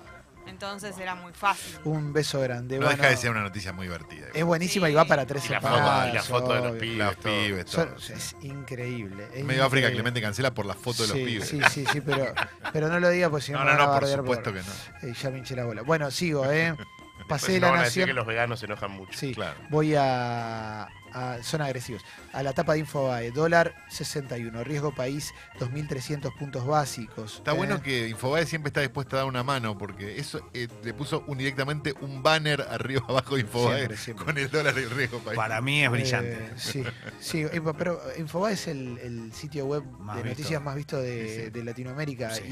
Entonces 0.46 0.96
era 0.98 1.14
muy 1.14 1.32
fácil. 1.32 1.76
Un 1.84 2.12
beso 2.12 2.40
grande. 2.40 2.78
No 2.78 2.86
bueno, 2.86 2.96
deja 3.00 3.10
de 3.10 3.16
ser 3.16 3.30
una 3.30 3.42
noticia 3.42 3.72
muy 3.72 3.86
divertida. 3.86 4.26
es 4.32 4.44
buenísima 4.44 4.88
y 4.88 4.92
Sí. 4.92 4.96
va 4.96 5.04
para 5.04 5.26
tres 5.26 5.46
Y 5.46 5.48
la 5.52 5.60
foto, 5.60 5.74
y 6.08 6.12
la 6.12 6.22
foto 6.22 6.54
de 6.54 6.60
los 6.60 6.76
pibes. 6.76 6.98
Los 6.98 7.16
todo. 7.16 7.22
pibes, 7.32 7.70
Son- 7.70 7.88
todo. 7.94 7.96
es 8.14 8.36
increíble. 8.42 9.28
es 9.34 9.44
Medio 9.44 9.64
África. 9.64 9.90
Clemente 9.90 10.20
cancela 10.20 10.52
por 10.54 10.66
la 10.66 10.74
foto 10.74 11.02
de 11.02 11.08
los 11.08 11.16
sí, 11.18 11.24
pibes. 11.24 11.48
Sí, 11.48 11.60
sí, 11.70 11.84
sí, 11.92 12.00
pero, 12.00 12.32
pero 12.72 12.88
no 12.88 13.00
lo 13.00 13.08
diga 13.10 13.28
porque 13.30 13.46
si 13.46 13.52
no, 13.52 13.64
No, 13.64 13.72
no, 13.74 13.86
no, 13.86 13.98
por 14.00 14.08
supuesto 14.08 14.52
que 14.52 14.60
no. 14.60 15.08
Eh, 15.10 15.14
ya 15.20 15.30
me 15.30 15.38
hinché 15.38 15.56
la 15.56 15.64
bola. 15.64 15.82
Bueno, 15.82 16.10
sigo, 16.10 16.44
¿eh? 16.50 16.74
Pasé 17.28 17.46
Pues 17.46 17.60
la 17.62 17.66
no 17.68 17.72
van 17.72 17.80
a 17.80 17.84
decir 17.84 18.02
nación. 18.02 18.06
que 18.08 18.12
los 18.14 18.26
veganos 18.26 18.60
se 18.60 18.66
enojan 18.66 18.90
mucho. 18.90 19.18
Sí, 19.18 19.34
Claro. 19.34 19.56
voy 19.70 19.94
a, 19.96 20.88
a- 21.14 21.42
Son 21.42 21.60
agresivos. 21.62 22.02
A 22.32 22.42
la 22.42 22.52
tapa 22.52 22.72
de 22.74 22.80
Infobae. 22.80 23.30
Dólar 23.30 23.74
61. 23.88 24.64
Riesgo 24.64 24.94
país 24.94 25.32
2.300 25.60 26.36
puntos 26.36 26.66
básicos. 26.66 27.36
Está 27.36 27.52
¿eh? 27.52 27.56
bueno 27.56 27.82
que 27.82 28.08
Infobae 28.08 28.46
siempre 28.46 28.68
está 28.68 28.80
dispuesta 28.80 29.16
a 29.16 29.18
dar 29.20 29.26
una 29.28 29.42
mano 29.42 29.78
porque 29.78 30.18
eso 30.18 30.48
eh, 30.52 30.68
le 30.82 30.92
puso 30.94 31.24
un, 31.26 31.38
directamente 31.38 31.94
un 32.00 32.22
banner 32.22 32.62
arriba 32.62 33.02
abajo 33.08 33.34
de 33.36 33.42
Infobae 33.42 33.76
Siempre, 33.76 33.96
siempre. 33.96 34.24
con 34.26 34.38
el 34.38 34.50
dólar 34.50 34.74
del 34.74 34.90
riesgo 34.90 35.18
país. 35.20 35.36
Para 35.36 35.60
mí 35.60 35.84
es 35.84 35.90
brillante. 35.90 36.32
Eh, 36.34 36.50
sí, 36.56 36.84
sí, 37.20 37.46
pero 37.78 38.00
Infobae 38.18 38.54
es 38.54 38.66
el, 38.68 38.98
el 38.98 39.32
sitio 39.32 39.66
web 39.66 39.84
Más 40.00 40.16
de 40.16 40.22
visto. 40.24 40.38
noticias 40.38 40.62
más 40.62 40.74
visto 40.74 41.00
de, 41.00 41.14
Sí, 41.28 41.44
sí. 41.44 41.50
de 41.50 41.64
Latinoamérica 41.64 42.34
Sí. 42.34 42.42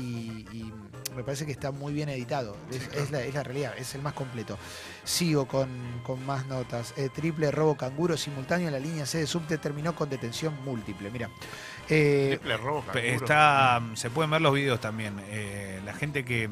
y, 0.52 0.56
y 0.56 0.72
me 1.16 1.24
parece 1.24 1.44
que 1.44 1.52
está 1.52 1.70
muy 1.72 1.92
bien 1.92 2.08
editado. 2.08 2.56
Es, 2.70 2.88
es 2.96 3.10
la, 3.10 3.20
es 3.22 3.34
la 3.34 3.42
realidad, 3.42 3.74
es 3.76 3.94
el 3.94 4.02
más 4.02 4.14
completo. 4.14 4.56
Sigo 5.04 5.46
con, 5.46 5.68
con 6.04 6.24
más 6.24 6.46
notas. 6.46 6.94
Eh, 6.96 7.08
triple 7.12 7.50
robo 7.50 7.76
canguro 7.76 8.16
simultáneo 8.16 8.51
en 8.60 8.72
la 8.72 8.78
línea 8.78 9.06
C 9.06 9.18
de 9.18 9.26
subte 9.26 9.58
terminó 9.58 9.94
con 9.94 10.08
detención 10.10 10.54
múltiple. 10.64 11.10
Mira. 11.10 11.28
Eh. 11.88 12.38
Está, 13.14 13.80
se 13.94 14.10
pueden 14.10 14.30
ver 14.30 14.40
los 14.40 14.54
videos 14.54 14.80
también. 14.80 15.20
Eh, 15.28 15.80
la 15.84 15.92
gente 15.94 16.24
que 16.24 16.48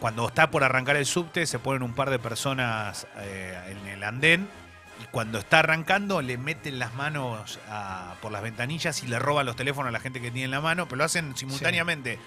cuando 0.00 0.26
está 0.28 0.50
por 0.50 0.64
arrancar 0.64 0.96
el 0.96 1.06
subte 1.06 1.46
se 1.46 1.58
ponen 1.58 1.82
un 1.82 1.94
par 1.94 2.10
de 2.10 2.18
personas 2.18 3.06
eh, 3.18 3.58
en 3.68 3.86
el 3.88 4.02
andén 4.04 4.48
y 5.02 5.06
cuando 5.06 5.38
está 5.38 5.60
arrancando 5.60 6.22
le 6.22 6.38
meten 6.38 6.78
las 6.78 6.94
manos 6.94 7.58
a- 7.68 8.14
por 8.20 8.30
las 8.32 8.42
ventanillas 8.42 9.02
y 9.02 9.06
le 9.06 9.18
roban 9.18 9.46
los 9.46 9.56
teléfonos 9.56 9.88
a 9.88 9.92
la 9.92 10.00
gente 10.00 10.20
que 10.20 10.30
tiene 10.30 10.44
en 10.46 10.50
la 10.50 10.60
mano, 10.60 10.86
pero 10.86 10.98
lo 10.98 11.04
hacen 11.04 11.36
simultáneamente. 11.36 12.18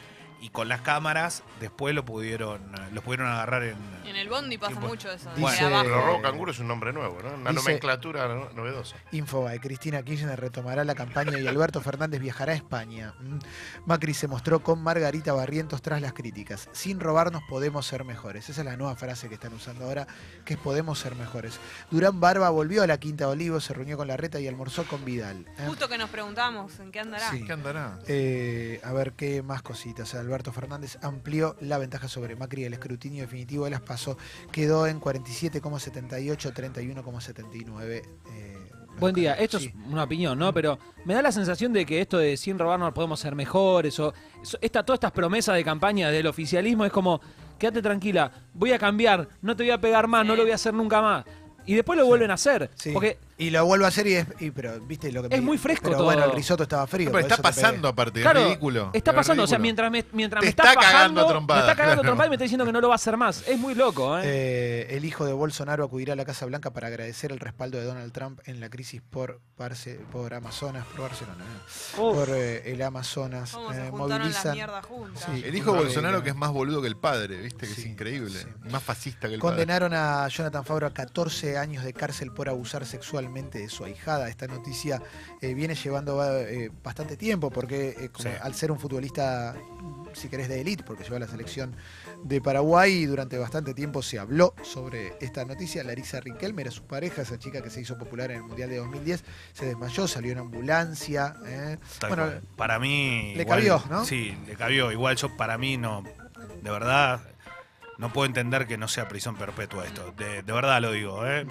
Y 0.42 0.50
con 0.50 0.68
las 0.68 0.82
cámaras 0.82 1.42
después 1.60 1.96
lo 1.96 2.06
pudieron, 2.06 2.62
los 2.94 3.04
pudieron 3.04 3.28
agarrar 3.28 3.64
en... 3.64 3.78
En 4.06 4.16
el 4.16 4.30
bondi 4.30 4.58
pasa 4.60 4.74
Bueno, 4.76 4.90
mucho 4.90 5.12
eso. 5.12 5.30
dice- 5.36 5.66
abajo. 5.66 5.84
Pero 5.86 6.06
robo 6.06 6.22
canguro 6.22 6.52
es 6.52 6.60
un 6.60 6.68
nombre 6.68 6.94
nuevo, 6.94 7.18
¿no? 7.24 7.30
Una 7.34 7.50
Dice- 7.52 7.64
nomenclatura 7.64 8.28
no- 8.28 8.50
novedosa. 8.54 8.96
Infobae, 9.12 9.60
Cristina 9.60 10.04
Kirchner 10.04 10.40
retomará 10.40 10.84
la 10.84 10.94
campaña 10.94 11.40
y 11.40 11.48
Alberto 11.48 11.82
Fernández 11.82 12.22
viajará 12.22 12.52
a 12.54 12.56
España. 12.56 13.16
Mm. 13.20 13.40
Macri 13.86 14.14
se 14.14 14.28
mostró 14.28 14.60
con 14.62 14.84
Margarita 14.84 15.34
Barrientos 15.34 15.82
tras 15.82 16.02
las 16.02 16.14
críticas. 16.14 16.70
Sin 16.74 17.00
robarnos 17.00 17.42
podemos 17.50 17.88
ser 17.88 18.04
mejores. 18.04 18.48
Esa 18.50 18.62
es 18.62 18.66
la 18.66 18.78
nueva 18.78 18.96
frase 18.96 19.28
que 19.30 19.36
están 19.36 19.54
usando 19.54 19.86
ahora, 19.86 20.06
que 20.46 20.54
es 20.54 20.60
podemos 20.60 21.00
ser 21.00 21.16
mejores. 21.16 21.60
Durán 21.90 22.20
Barba 22.20 22.50
volvió 22.52 22.84
a 22.84 22.88
la 22.88 23.00
Quinta 23.00 23.26
de 23.26 23.32
Olivos, 23.32 23.64
se 23.64 23.74
reunió 23.74 23.98
con 23.98 24.08
Larreta 24.08 24.40
y 24.40 24.48
almorzó 24.48 24.84
con 24.86 25.04
Vidal. 25.06 25.46
¿eh? 25.58 25.64
Justo 25.66 25.90
que 25.90 25.98
nos 25.98 26.10
preguntamos 26.12 26.80
en 26.80 26.92
qué 26.92 27.00
andará. 27.00 27.32
Sí. 27.32 27.44
¿Qué 27.46 27.52
andará? 27.54 28.00
Eh, 28.08 28.80
a 28.84 28.92
ver 28.94 29.14
qué 29.14 29.42
más 29.42 29.62
cositas. 29.64 30.14
Alberto 30.26 30.52
Fernández 30.52 30.98
amplió 31.04 31.56
la 31.62 31.78
ventaja 31.78 32.08
sobre 32.08 32.36
Macri. 32.36 32.64
El 32.64 32.74
escrutinio 32.74 33.22
definitivo 33.22 33.66
de 33.66 33.72
las 33.72 33.82
PASO 33.82 34.18
quedó 34.52 34.88
en 34.88 35.00
47,78, 35.00 36.52
31,79. 36.52 38.02
eh, 38.32 38.58
Buen 39.00 39.14
día, 39.14 39.34
esto 39.34 39.60
Sí. 39.60 39.68
es 39.68 39.92
una 39.92 40.04
opinión, 40.04 40.40
¿no? 40.40 40.54
Pero 40.54 40.80
me 41.04 41.14
da 41.14 41.22
la 41.22 41.32
sensación 41.32 41.74
de 41.74 41.86
que 41.86 42.00
esto 42.02 42.18
de 42.18 42.38
sin 42.38 42.58
robarnos 42.58 42.94
podemos 42.94 43.20
ser 43.20 43.36
mejores, 43.36 44.00
o 44.00 44.14
esta, 44.62 44.84
todas 44.84 44.98
estas 44.98 45.12
promesas 45.12 45.54
de 45.56 45.64
campaña 45.66 46.10
del 46.10 46.28
oficialismo 46.28 46.86
es 46.86 46.94
como, 46.94 47.20
quédate 47.60 47.82
tranquila, 47.82 48.32
voy 48.54 48.72
a 48.72 48.80
cambiar, 48.80 49.28
no 49.42 49.54
te 49.56 49.64
voy 49.64 49.72
a 49.72 49.82
pegar 49.82 50.08
más, 50.08 50.26
no 50.26 50.36
lo 50.36 50.44
voy 50.44 50.52
a 50.52 50.56
hacer 50.56 50.74
nunca 50.74 51.02
más. 51.02 51.26
Y 51.66 51.74
después 51.74 52.00
lo 52.00 52.06
vuelven 52.06 52.32
a 52.32 52.36
hacer. 52.36 52.70
Sí. 52.76 52.92
Porque 52.94 53.18
Y 53.38 53.50
lo 53.50 53.66
vuelvo 53.66 53.84
a 53.84 53.90
hacer 53.90 54.08
y 54.08 54.14
es. 54.16 54.28
y- 54.40 54.52
pero, 54.52 54.80
viste 54.80 55.12
lo 55.12 55.22
que 55.22 55.36
Es 55.36 55.42
me- 55.42 55.46
muy 55.46 55.58
fresco 55.58 55.84
Pero 55.86 55.98
todo. 55.98 56.06
bueno, 56.06 56.24
el 56.24 56.32
risotto 56.32 56.64
estaba 56.64 56.88
frío. 56.88 57.12
Por 57.12 57.20
pero 57.20 57.28
está 57.28 57.34
eso 57.36 57.42
te 57.44 57.50
pegué. 57.50 57.62
pasando 57.64 57.88
aparte, 57.90 58.22
Claro, 58.22 58.40
es 58.40 58.46
ridículo. 58.46 58.90
está 58.94 59.12
es 59.12 59.16
pasando, 59.18 59.44
o 59.44 59.48
sea, 59.48 59.58
ridículo. 59.58 59.62
mientras 59.90 59.92
me, 59.92 60.06
mientras 60.18 60.40
Te 60.40 60.46
me 60.46 60.50
está 60.52 60.64
está 60.64 60.76
cagando 60.76 60.90
a 60.90 61.24
bajando, 61.24 61.28
trompadas, 61.28 61.64
me 61.66 61.72
está 61.72 61.76
cagando 61.76 61.92
a 61.92 61.96
claro. 61.96 62.08
trompadas 62.08 62.28
y 62.28 62.30
me 62.30 62.36
está 62.36 62.44
diciendo 62.44 62.66
que 62.66 62.72
no 62.72 62.80
lo 62.82 62.88
va 62.88 62.94
a 62.94 62.96
hacer 62.96 63.18
más. 63.18 63.44
Es 63.48 63.60
muy 63.60 63.76
loco, 63.76 64.18
¿eh? 64.18 64.22
Eh, 64.24 64.88
el 64.92 65.04
hijo 65.04 65.26
de 65.26 65.34
Bolsonaro 65.34 65.84
acudirá 65.84 66.14
a 66.14 66.16
la 66.16 66.24
Casa 66.24 66.46
Blanca 66.46 66.72
para 66.72 66.88
agradecer 66.88 67.34
el 67.34 67.40
respaldo 67.42 67.78
de 67.78 67.84
Donald 67.84 68.14
Trump 68.14 68.40
en 68.46 68.60
la 68.62 68.70
crisis 68.70 69.02
por, 69.02 69.42
Barce- 69.58 70.00
por 70.12 70.34
Amazonas, 70.34 70.86
por 70.88 71.02
Barcelona, 71.02 71.44
¿no? 71.44 72.04
Uf. 72.10 72.16
por 72.16 72.30
eh, 72.30 72.72
el 72.72 72.82
Amazonas. 72.82 73.52
Cómo 73.52 73.74
se 73.74 73.80
eh, 73.86 73.90
juntaron 73.90 74.10
las 74.10 74.20
movilizan. 74.20 74.54
mierdas 74.54 74.86
juntas. 74.86 75.24
Sí. 75.34 75.44
El 75.46 75.56
hijo 75.56 75.74
de 75.74 75.80
Eh, 75.80 75.84
Bolsonaro 75.84 76.24
que 76.24 76.30
es 76.30 76.36
más 76.38 76.52
boludo 76.52 76.82
que 76.82 76.88
el 76.88 76.96
padre, 76.96 77.42
¿viste? 77.42 77.68
Que 77.68 77.74
Sí, 77.74 77.82
es 77.82 77.88
increíble. 77.88 78.40
sí. 78.40 78.48
Más 78.72 78.82
fascista 78.82 79.28
que 79.28 79.34
el 79.36 79.42
padre. 79.42 79.56
Condenaron 79.56 79.94
a 79.94 80.26
Jonathan 80.30 80.64
Fabro 80.64 80.88
a 80.88 80.94
14 80.94 81.58
años 81.58 81.84
de 81.84 81.92
cárcel 81.94 82.32
por 82.32 82.48
abusar 82.48 82.86
de 83.34 83.70
su 83.70 83.84
ahijada. 83.84 84.30
Esta 84.30 84.48
noticia 84.48 85.02
eh, 85.42 85.54
viene 85.54 85.76
llevando 85.76 86.24
eh, 86.24 86.72
bastante 86.84 87.18
tiempo 87.18 87.50
porque 87.50 87.90
eh, 88.00 88.10
como 88.10 88.30
Sí. 88.30 88.36
al 88.42 88.54
ser 88.56 88.72
un 88.72 88.80
futbolista 88.80 89.56
si 90.14 90.30
querés, 90.30 90.48
de 90.48 90.62
élite, 90.62 90.84
porque 90.84 91.04
lleva 91.04 91.20
la 91.20 91.28
selección 91.28 91.76
de 92.24 92.40
Paraguay 92.40 92.94
y 92.94 93.06
durante 93.06 93.38
bastante 93.38 93.74
tiempo 93.74 94.02
se 94.02 94.18
habló 94.18 94.54
sobre 94.64 95.14
esta 95.20 95.44
noticia. 95.44 95.84
Larisa 95.84 96.22
Riquelme 96.22 96.62
era 96.62 96.72
su 96.72 96.84
pareja, 96.84 97.22
esa 97.24 97.38
chica 97.38 97.62
que 97.62 97.70
se 97.70 97.82
hizo 97.82 97.98
popular 97.98 98.32
en 98.32 98.38
el 98.38 98.44
Mundial 98.44 98.70
de 98.70 98.78
2010, 98.78 99.24
se 99.54 99.66
desmayó, 99.66 100.08
salió 100.08 100.32
en 100.32 100.38
ambulancia. 100.38 101.36
¿eh? 101.46 101.78
Bueno, 102.02 102.16
cual. 102.28 102.42
para 102.56 102.80
mí. 102.80 103.34
le 103.36 103.42
igual- 103.44 103.58
cabió, 103.60 103.84
¿no? 103.90 104.06
Sí, 104.06 104.38
le 104.48 104.56
cabió. 104.56 104.92
Igual 104.92 105.18
yo, 105.18 105.36
para 105.36 105.58
mí, 105.58 105.76
no. 105.78 106.04
De 106.64 106.72
verdad, 106.72 107.20
no 107.98 108.12
puedo 108.12 108.26
entender 108.26 108.68
que 108.68 108.78
no 108.78 108.88
sea 108.88 109.08
prisión 109.08 109.36
perpetua 109.36 109.86
esto. 109.86 110.14
De, 110.18 110.44
de 110.44 110.54
verdad 110.54 110.82
lo 110.82 110.92
digo, 110.92 111.26
¿eh? 111.26 111.46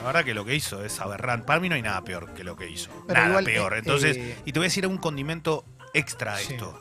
La 0.00 0.06
verdad 0.06 0.24
que 0.24 0.34
lo 0.34 0.44
que 0.44 0.54
hizo 0.54 0.84
es 0.84 1.00
aberrante. 1.00 1.46
Para 1.46 1.60
mí 1.60 1.68
no 1.68 1.74
hay 1.74 1.82
nada 1.82 2.02
peor 2.02 2.32
que 2.34 2.44
lo 2.44 2.56
que 2.56 2.68
hizo. 2.68 2.90
Pero 3.06 3.20
nada 3.20 3.28
igual, 3.30 3.44
peor. 3.44 3.74
eh, 3.74 3.78
Entonces, 3.78 4.16
eh, 4.16 4.38
y 4.44 4.52
te 4.52 4.58
voy 4.58 4.66
a 4.66 4.68
decir 4.68 4.86
un 4.86 4.98
condimento 4.98 5.64
extra 5.94 6.34
a 6.34 6.38
Sí. 6.38 6.54
esto. 6.54 6.78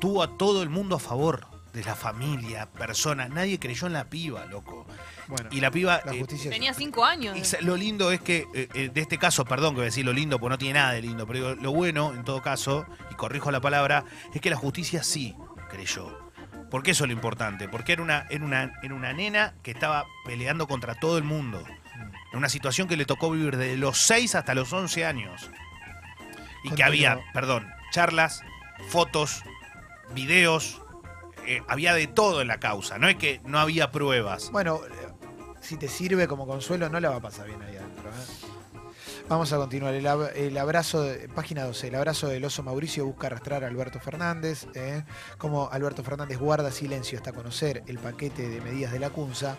Tuvo 0.00 0.22
a 0.22 0.36
todo 0.38 0.62
el 0.62 0.68
mundo 0.70 0.96
a 0.96 0.98
favor. 1.00 1.46
De 1.72 1.84
la 1.84 1.94
familia, 1.94 2.70
personas. 2.70 3.28
Nadie 3.28 3.58
creyó 3.58 3.86
en 3.86 3.92
la 3.92 4.06
piba, 4.06 4.46
loco. 4.46 4.86
bueno, 5.28 5.50
Y 5.52 5.60
la 5.60 5.70
piba. 5.70 6.00
la 6.06 6.14
eh. 6.14 6.24
Tenía 6.48 6.72
cinco 6.72 7.04
años. 7.04 7.36
lo 7.60 7.76
lindo 7.76 8.10
es 8.12 8.20
que, 8.22 8.46
eh, 8.54 8.68
eh, 8.72 8.90
de 8.94 9.00
este 9.02 9.18
caso, 9.18 9.44
perdón 9.44 9.74
que 9.74 9.80
voy 9.80 9.82
a 9.82 9.84
decir 9.86 10.06
lo 10.06 10.14
lindo, 10.14 10.38
porque 10.38 10.50
no 10.52 10.58
tiene 10.58 10.78
nada 10.78 10.92
de 10.92 11.02
lindo, 11.02 11.26
pero 11.26 11.50
digo, 11.50 11.62
lo 11.62 11.72
bueno, 11.72 12.14
en 12.14 12.24
todo 12.24 12.40
caso, 12.40 12.86
y 13.10 13.14
corrijo 13.16 13.50
la 13.50 13.60
palabra, 13.60 14.04
es 14.32 14.40
que 14.40 14.48
la 14.48 14.56
justicia 14.56 15.02
sí 15.02 15.34
creyó. 15.68 16.25
Porque 16.70 16.90
eso 16.92 17.04
es 17.04 17.08
lo 17.08 17.14
importante, 17.14 17.68
porque 17.68 17.92
era 17.92 18.02
una, 18.02 18.26
era 18.28 18.44
una, 18.44 18.72
era 18.82 18.94
una 18.94 19.12
nena 19.12 19.54
que 19.62 19.70
estaba 19.70 20.06
peleando 20.24 20.66
contra 20.66 20.94
todo 20.94 21.18
el 21.18 21.24
mundo. 21.24 21.62
En 22.32 22.38
una 22.38 22.48
situación 22.48 22.88
que 22.88 22.96
le 22.96 23.04
tocó 23.04 23.30
vivir 23.30 23.56
desde 23.56 23.76
los 23.76 23.98
6 23.98 24.34
hasta 24.34 24.54
los 24.54 24.72
11 24.72 25.06
años. 25.06 25.50
Y 26.64 26.70
que 26.70 26.82
había, 26.82 27.20
perdón, 27.32 27.68
charlas, 27.92 28.42
fotos, 28.88 29.42
videos, 30.14 30.82
eh, 31.46 31.62
había 31.68 31.94
de 31.94 32.08
todo 32.08 32.40
en 32.40 32.48
la 32.48 32.58
causa. 32.58 32.98
No 32.98 33.08
es 33.08 33.16
que 33.16 33.40
no 33.44 33.60
había 33.60 33.92
pruebas. 33.92 34.50
Bueno, 34.50 34.80
eh, 34.84 35.12
si 35.60 35.76
te 35.76 35.88
sirve 35.88 36.26
como 36.26 36.46
consuelo, 36.46 36.88
no 36.88 36.98
la 36.98 37.10
va 37.10 37.16
a 37.16 37.20
pasar 37.20 37.46
bien 37.46 37.62
ahí 37.62 37.76
adentro. 37.76 38.10
¿eh? 38.10 38.45
Vamos 39.28 39.52
a 39.52 39.56
continuar. 39.56 39.94
El, 39.94 40.06
ab- 40.06 40.30
el 40.36 40.56
abrazo, 40.56 41.04
página 41.34 41.64
12, 41.64 41.88
el 41.88 41.94
abrazo 41.96 42.28
del 42.28 42.44
oso 42.44 42.62
Mauricio 42.62 43.04
busca 43.06 43.26
arrastrar 43.26 43.64
a 43.64 43.66
Alberto 43.66 43.98
Fernández. 43.98 44.66
¿eh? 44.74 45.02
Como 45.38 45.68
Alberto 45.70 46.04
Fernández 46.04 46.38
guarda 46.38 46.70
silencio 46.70 47.18
hasta 47.18 47.32
conocer 47.32 47.82
el 47.88 47.98
paquete 47.98 48.48
de 48.48 48.60
medidas 48.60 48.92
de 48.92 49.00
la 49.00 49.10
CUNSA. 49.10 49.56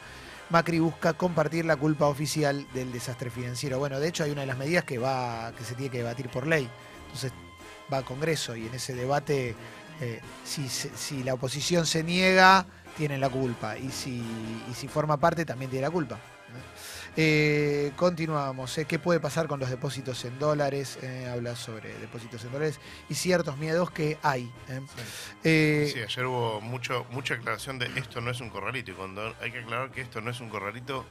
Macri 0.49 0.79
busca 0.79 1.13
compartir 1.13 1.65
la 1.65 1.75
culpa 1.75 2.05
oficial 2.07 2.65
del 2.73 2.93
desastre 2.93 3.29
financiero. 3.29 3.77
Bueno, 3.79 3.99
de 3.99 4.07
hecho 4.07 4.23
hay 4.23 4.31
una 4.31 4.41
de 4.41 4.47
las 4.47 4.57
medidas 4.57 4.85
que 4.85 4.97
va 4.97 5.51
que 5.57 5.65
se 5.65 5.75
tiene 5.75 5.91
que 5.91 5.97
debatir 5.97 6.29
por 6.29 6.47
ley. 6.47 6.69
Entonces 7.07 7.33
va 7.91 7.97
a 7.97 8.03
Congreso 8.03 8.55
y 8.55 8.67
en 8.67 8.73
ese 8.73 8.95
debate, 8.95 9.53
eh, 9.99 10.21
si, 10.45 10.69
si 10.69 11.23
la 11.25 11.33
oposición 11.33 11.85
se 11.85 12.03
niega, 12.03 12.65
tienen 12.95 13.19
la 13.19 13.29
culpa. 13.29 13.77
Y 13.77 13.89
si, 13.91 14.23
y 14.71 14.73
si 14.73 14.87
forma 14.87 15.17
parte, 15.17 15.43
también 15.43 15.69
tiene 15.69 15.85
la 15.85 15.91
culpa. 15.91 16.17
Eh, 17.19 17.93
continuamos. 17.95 18.77
eh, 18.77 18.85
¿Qué 18.85 18.99
puede 18.99 19.19
pasar 19.19 19.47
con 19.47 19.59
los 19.59 19.71
depósitos 19.71 20.23
en 20.25 20.37
dólares? 20.37 20.99
Eh, 21.01 21.27
habla 21.31 21.55
sobre 21.55 21.97
depósitos 21.97 22.43
en 22.45 22.51
dólares 22.51 22.79
y 23.09 23.15
ciertos 23.15 23.57
miedos 23.57 23.89
que 23.89 24.19
hay. 24.21 24.43
¿eh? 24.69 24.81
Eh, 25.43 25.89
Sí, 25.91 25.99
ayer 25.99 26.25
hubo 26.27 26.61
mucho, 26.61 27.07
mucha 27.09 27.33
aclaración 27.33 27.79
de 27.79 27.87
esto 27.95 28.21
no 28.21 28.29
es 28.29 28.39
un 28.39 28.51
corralito. 28.51 28.91
Y 28.91 28.93
cuando 28.93 29.33
hay 29.41 29.51
que 29.51 29.59
aclarar 29.59 29.89
que 29.89 30.01
esto 30.01 30.21
no 30.21 30.29
es 30.29 30.39
un 30.39 30.49
corralito, 30.49 31.05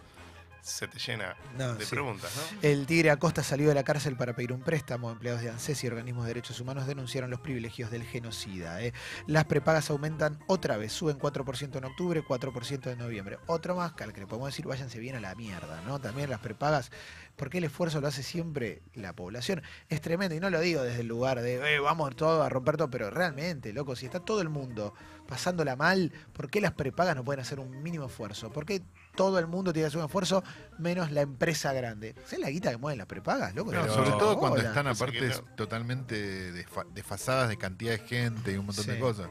se 0.66 0.88
te 0.88 0.98
llena 0.98 1.37
No, 1.57 1.74
de 1.74 1.85
sí. 1.85 1.90
preguntas, 1.90 2.31
¿no? 2.37 2.59
El 2.62 2.87
Tigre 2.87 3.11
Acosta 3.11 3.42
salió 3.42 3.68
de 3.68 3.74
la 3.74 3.85
cárcel 3.85 4.16
para 4.16 4.35
pedir 4.35 4.52
un 4.52 4.61
préstamo. 4.61 5.11
Empleados 5.11 5.40
de 5.42 5.50
ANSES 5.50 5.85
y 5.85 5.87
organismos 5.87 6.24
de 6.24 6.31
derechos 6.31 6.61
humanos 6.61 6.87
denunciaron 6.87 7.31
los 7.31 7.40
privilegios 7.40 7.90
del 7.90 8.02
genocida. 8.05 8.83
¿eh? 8.83 8.92
Las 9.26 9.44
prepagas 9.44 9.90
aumentan 9.90 10.38
otra 10.46 10.76
vez. 10.76 10.92
Suben 10.92 11.18
4% 11.18 11.76
en 11.79 11.85
octubre, 11.85 12.22
4% 12.22 12.90
en 12.92 12.98
noviembre. 12.98 13.38
Otro 13.46 13.76
más, 13.76 13.92
que 13.92 14.05
al 14.05 14.12
que 14.12 14.20
le 14.20 14.26
podemos 14.26 14.48
decir, 14.48 14.66
váyanse 14.66 14.98
bien 14.98 15.16
a 15.16 15.20
la 15.20 15.35
mierda. 15.35 15.81
¿no? 15.87 16.00
También 16.00 16.29
las 16.31 16.40
prepagas, 16.40 16.90
porque 17.37 17.59
el 17.59 17.64
esfuerzo 17.64 18.00
lo 18.00 18.09
hace 18.09 18.22
siempre 18.22 18.83
la 18.94 19.12
población. 19.12 19.62
Es 19.88 20.00
tremendo, 20.00 20.35
y 20.35 20.40
no 20.40 20.50
lo 20.50 20.61
digo 20.61 20.83
desde 20.83 21.00
el 21.02 21.07
lugar 21.07 21.40
de, 21.42 21.76
"Eh, 21.76 21.79
vamos 21.79 22.16
todo 22.16 22.42
a 22.42 22.48
romper 22.48 22.76
todo, 22.76 22.90
pero 22.90 23.11
realmente, 23.11 23.72
loco, 23.72 23.94
si 23.94 24.07
está 24.07 24.20
todo 24.20 24.40
el 24.40 24.48
mundo 24.48 24.94
pasándola 25.29 25.76
mal, 25.76 26.12
¿por 26.33 26.50
qué 26.50 26.61
las 26.61 26.72
prepagas 26.72 27.14
no 27.16 27.24
pueden 27.24 27.40
hacer 27.40 27.59
un 27.61 27.83
mínimo 27.83 28.07
esfuerzo? 28.07 28.50
¿Por 28.50 28.64
qué 28.64 28.83
todo 29.16 29.38
el 29.38 29.46
mundo 29.46 29.72
tiene 29.72 29.85
que 29.85 29.88
hacer 29.88 29.98
un 30.00 30.05
esfuerzo 30.07 30.44
menos 30.79 31.11
la 31.11 31.22
empresa 31.22 31.72
grande? 31.72 32.14
¿Sabes 32.24 32.40
la 32.40 32.50
guita 32.50 32.70
que 32.70 32.76
mueven 32.76 32.98
las 32.98 33.07
prepagas, 33.07 33.55
loco? 33.55 33.70
Pero- 33.70 33.92
sobre 33.92 34.11
todo 34.11 34.38
cuando 34.38 34.61
Hola. 34.61 34.68
están 34.68 34.87
aparte 34.87 35.29
no. 35.29 35.35
totalmente 35.57 36.52
desfa- 36.52 36.87
desfasadas 36.92 37.48
de 37.48 37.57
cantidad 37.57 37.92
de 37.92 37.98
gente 37.98 38.52
y 38.52 38.57
un 38.57 38.66
montón 38.66 38.85
Sí. 38.85 38.90
de 38.90 38.98
cosas. 38.98 39.29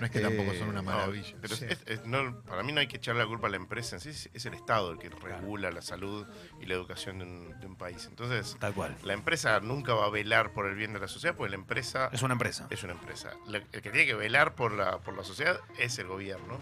No 0.00 0.06
es 0.06 0.12
que 0.12 0.20
tampoco 0.20 0.52
son 0.54 0.68
una 0.68 0.78
Eh, 0.78 0.82
No, 0.84 0.90
maravilla. 0.92 1.34
pero 1.40 1.56
Sí. 1.56 1.64
es- 1.68 1.80
es- 1.86 2.06
no, 2.06 2.40
para 2.42 2.62
mí 2.62 2.70
no 2.72 2.78
hay 2.78 2.86
que 2.86 2.98
echarle 2.98 3.20
la 3.20 3.26
culpa 3.26 3.48
a 3.48 3.50
la 3.50 3.56
empresa 3.56 3.96
en 3.96 4.00
sí, 4.00 4.10
es, 4.10 4.30
es 4.32 4.46
el 4.46 4.54
Estado 4.54 4.92
el 4.92 4.98
que 4.98 5.08
regula 5.08 5.72
la 5.72 5.82
salud 5.82 6.24
y 6.60 6.66
la 6.66 6.74
educación 6.74 7.18
de 7.18 7.24
un, 7.24 7.58
de 7.60 7.66
un 7.66 7.74
país. 7.74 8.06
Entonces, 8.08 8.56
Tal 8.60 8.74
cual. 8.74 8.96
la 9.02 9.12
empresa 9.14 9.58
nunca 9.58 9.94
va 9.94 10.06
a 10.06 10.10
velar 10.10 10.52
por 10.52 10.66
el 10.66 10.76
bien 10.76 10.92
de 10.92 11.00
la 11.00 11.08
sociedad 11.08 11.34
porque 11.34 11.50
la 11.50 11.56
empresa 11.56 12.10
Es 12.12 12.22
una 12.22 12.34
empresa. 12.34 12.68
es 12.70 12.80
una 12.84 12.92
empresa. 12.92 13.32
La- 13.48 13.58
el 13.58 13.82
que 13.82 13.90
tiene 13.90 14.06
que 14.06 14.14
velar 14.14 14.54
por 14.54 14.70
la, 14.72 14.98
por 14.98 15.16
la 15.16 15.24
sociedad 15.24 15.58
es 15.78 15.98
el 15.98 16.06
gobierno. 16.06 16.58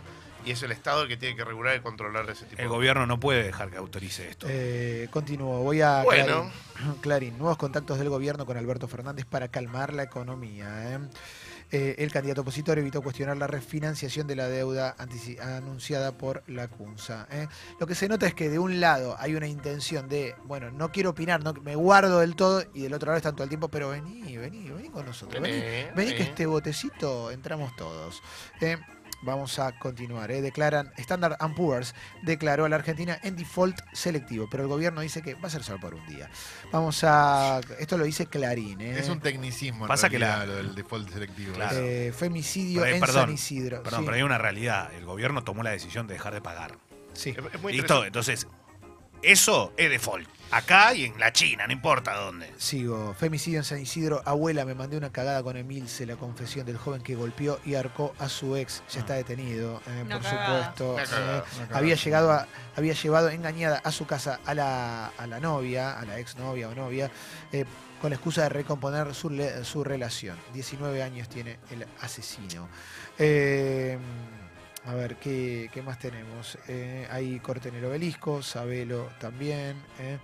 Y 0.47 0.53
es 0.53 0.63
el 0.63 0.71
Estado 0.71 1.03
el 1.03 1.09
que 1.09 1.17
tiene 1.17 1.35
que 1.35 1.45
regular 1.45 1.77
y 1.77 1.81
controlar 1.81 2.31
ese 2.31 2.45
tipo 2.45 2.63
El 2.63 2.69
de 2.69 2.75
gobierno 2.75 3.05
no 3.05 3.19
puede 3.19 3.43
dejar 3.43 3.69
que 3.69 3.77
autorice 3.79 4.29
esto. 4.29 4.47
Eh, 4.49 5.09
continúo, 5.11 5.59
voy 5.63 5.81
a 5.81 6.05
Bueno. 6.05 6.51
Clarín. 6.75 6.95
Clarín, 7.01 7.39
nuevos 7.39 7.59
contactos 7.59 7.99
del 7.99 8.09
gobierno 8.09 8.47
con 8.47 8.57
Alberto 8.57 8.87
Fernández 8.87 9.25
para 9.27 9.49
calmar 9.49 9.93
la 9.93 10.05
economía. 10.05 10.95
¿eh? 10.95 10.99
Eh, 11.73 11.97
el 11.99 12.13
candidato 12.13 12.43
opositor 12.43 12.79
evitó 12.79 13.03
cuestionar 13.03 13.37
la 13.37 13.49
refinanciación 13.49 14.29
de 14.29 14.37
la 14.37 14.49
deuda 14.49 14.95
anunciada 15.41 16.17
por 16.17 16.45
la 16.47 16.69
CUNSA. 16.69 17.27
¿eh? 17.31 17.49
Lo 17.81 17.89
que 17.89 17.97
se 17.97 18.09
nota 18.09 18.27
es 18.27 18.35
que 18.35 18.49
de 18.49 18.61
un 18.61 18.79
lado 18.79 19.17
hay 19.19 19.35
una 19.35 19.49
intención 19.49 20.09
de, 20.09 20.37
bueno, 20.45 20.71
no 20.71 20.93
quiero 20.93 21.11
opinar, 21.11 21.43
no, 21.43 21.55
me 21.55 21.75
guardo 21.75 22.21
del 22.21 22.37
todo, 22.37 22.63
y 22.73 22.83
del 22.83 22.95
otro 22.95 23.07
lado 23.07 23.17
están 23.17 23.35
todo 23.35 23.43
el 23.43 23.49
tiempo, 23.49 23.69
pero 23.69 23.89
vení, 23.89 24.37
vení, 24.37 24.71
vení 24.71 24.91
con 24.91 25.07
nosotros. 25.07 25.43
Vení, 25.43 25.61
Vení, 25.61 25.91
Vení 25.97 26.15
que 26.15 26.23
este 26.23 26.47
botecito 26.47 27.33
entramos 27.33 27.75
todos. 27.75 28.23
Eh, 28.61 28.79
vamos 29.23 29.59
a 29.59 29.79
continuar. 29.79 30.31
eh. 30.31 30.41
Declaran, 30.43 30.93
Standard 30.97 31.37
Poor's 31.55 31.95
declaró 32.23 32.65
a 32.65 32.69
la 32.69 32.77
Argentina 32.77 33.19
en 33.23 33.37
default 33.37 33.79
selectivo, 33.93 34.49
pero 34.51 34.63
el 34.63 34.69
gobierno 34.69 35.01
dice 35.01 35.23
que 35.23 35.35
va 35.35 35.49
a 35.49 35.51
ser 35.51 35.63
solo 35.63 35.81
por 35.81 35.95
un 35.95 36.07
día. 36.07 36.29
Vamos 36.73 37.03
a. 37.05 37.61
Esto 37.79 37.99
lo 37.99 38.05
dice 38.05 38.27
Clarín. 38.27 38.81
eh. 38.81 38.99
Es 38.99 39.09
un 39.09 39.21
tecnicismo 39.21 39.85
en 39.85 39.89
Pasa 39.89 40.09
que 40.09 40.19
la- 40.19 40.47
lo 40.47 40.57
del 40.57 40.75
default 40.75 41.11
selectivo. 41.11 41.55
Claro. 41.55 41.77
Eh, 41.79 42.13
femicidio 42.17 42.83
Pero, 42.83 42.95
en 42.95 43.01
perdón, 43.01 43.25
San 43.27 43.33
Isidro. 43.33 43.83
Perdón, 43.83 44.01
sí, 44.01 44.05
pero 44.07 44.17
hay 44.17 44.23
una 44.23 44.39
realidad. 44.39 44.93
El 44.95 45.05
gobierno 45.05 45.45
tomó 45.45 45.63
la 45.63 45.71
decisión 45.71 46.07
de 46.07 46.15
dejar 46.15 46.35
de 46.35 46.41
pagar. 46.41 46.79
sí. 47.15 47.31
Es, 47.31 47.55
es 47.55 47.61
muy 47.63 47.73
Listo, 47.73 48.05
entonces, 48.05 48.47
eso 49.23 49.73
es 49.77 49.91
default. 49.91 50.29
Acá 50.53 50.95
y 50.95 51.07
en 51.07 51.19
la 51.19 51.33
China, 51.33 51.67
no 51.67 51.73
importa 51.73 52.15
dónde. 52.15 52.53
Sigo. 52.57 53.15
Femicidio 53.19 53.59
en 53.59 53.65
San 53.65 53.81
Isidro. 53.81 54.23
Abuela, 54.25 54.65
me 54.65 54.77
mandé 54.77 54.97
una 54.97 55.11
cagada 55.11 55.43
con 55.43 55.57
Emilce, 55.57 56.07
la 56.07 56.15
confesión 56.15 56.65
del 56.65 56.77
joven 56.79 57.03
que 57.03 57.17
golpeó 57.17 57.59
y 57.65 57.75
arcó 57.75 58.15
a 58.21 58.29
su 58.29 58.55
ex. 58.57 58.81
Ya 58.93 59.01
está 59.01 59.15
detenido, 59.15 59.83
eh, 59.89 60.05
por 60.09 60.23
cagada. 60.23 60.73
supuesto. 60.77 61.01
Eh. 61.01 61.67
había 61.73 61.97
llegado 61.97 62.31
a, 62.31 62.47
había 62.77 62.93
llevado 62.93 63.29
engañada 63.31 63.79
a 63.83 63.91
su 63.91 64.07
casa 64.07 64.39
a 64.47 64.55
la, 64.55 65.09
a 65.19 65.27
la 65.27 65.41
novia, 65.41 65.99
a 65.99 66.05
la 66.05 66.21
ex 66.21 66.37
novia 66.37 66.69
o 66.69 66.75
novia, 66.77 67.11
eh, 67.51 67.65
con 68.01 68.11
la 68.11 68.17
excusa 68.17 68.43
de 68.43 68.51
recomponer 68.51 69.17
su, 69.17 69.31
le- 69.31 69.65
su 69.65 69.83
relación. 69.83 70.39
19 70.55 71.03
años 71.03 71.29
tiene 71.29 71.59
el 71.73 71.85
asesino. 72.03 72.69
Eh, 73.19 73.99
a 74.87 74.95
ver, 74.95 75.17
¿qué, 75.17 75.69
qué 75.73 75.83
más 75.83 75.99
tenemos? 75.99 76.59
Eh, 76.69 77.07
hay 77.11 77.39
corte 77.41 77.69
en 77.71 77.75
el 77.77 77.85
obelisco, 77.85 78.43
Sabelo 78.43 79.11
también. 79.21 79.77
eh. 79.99 80.19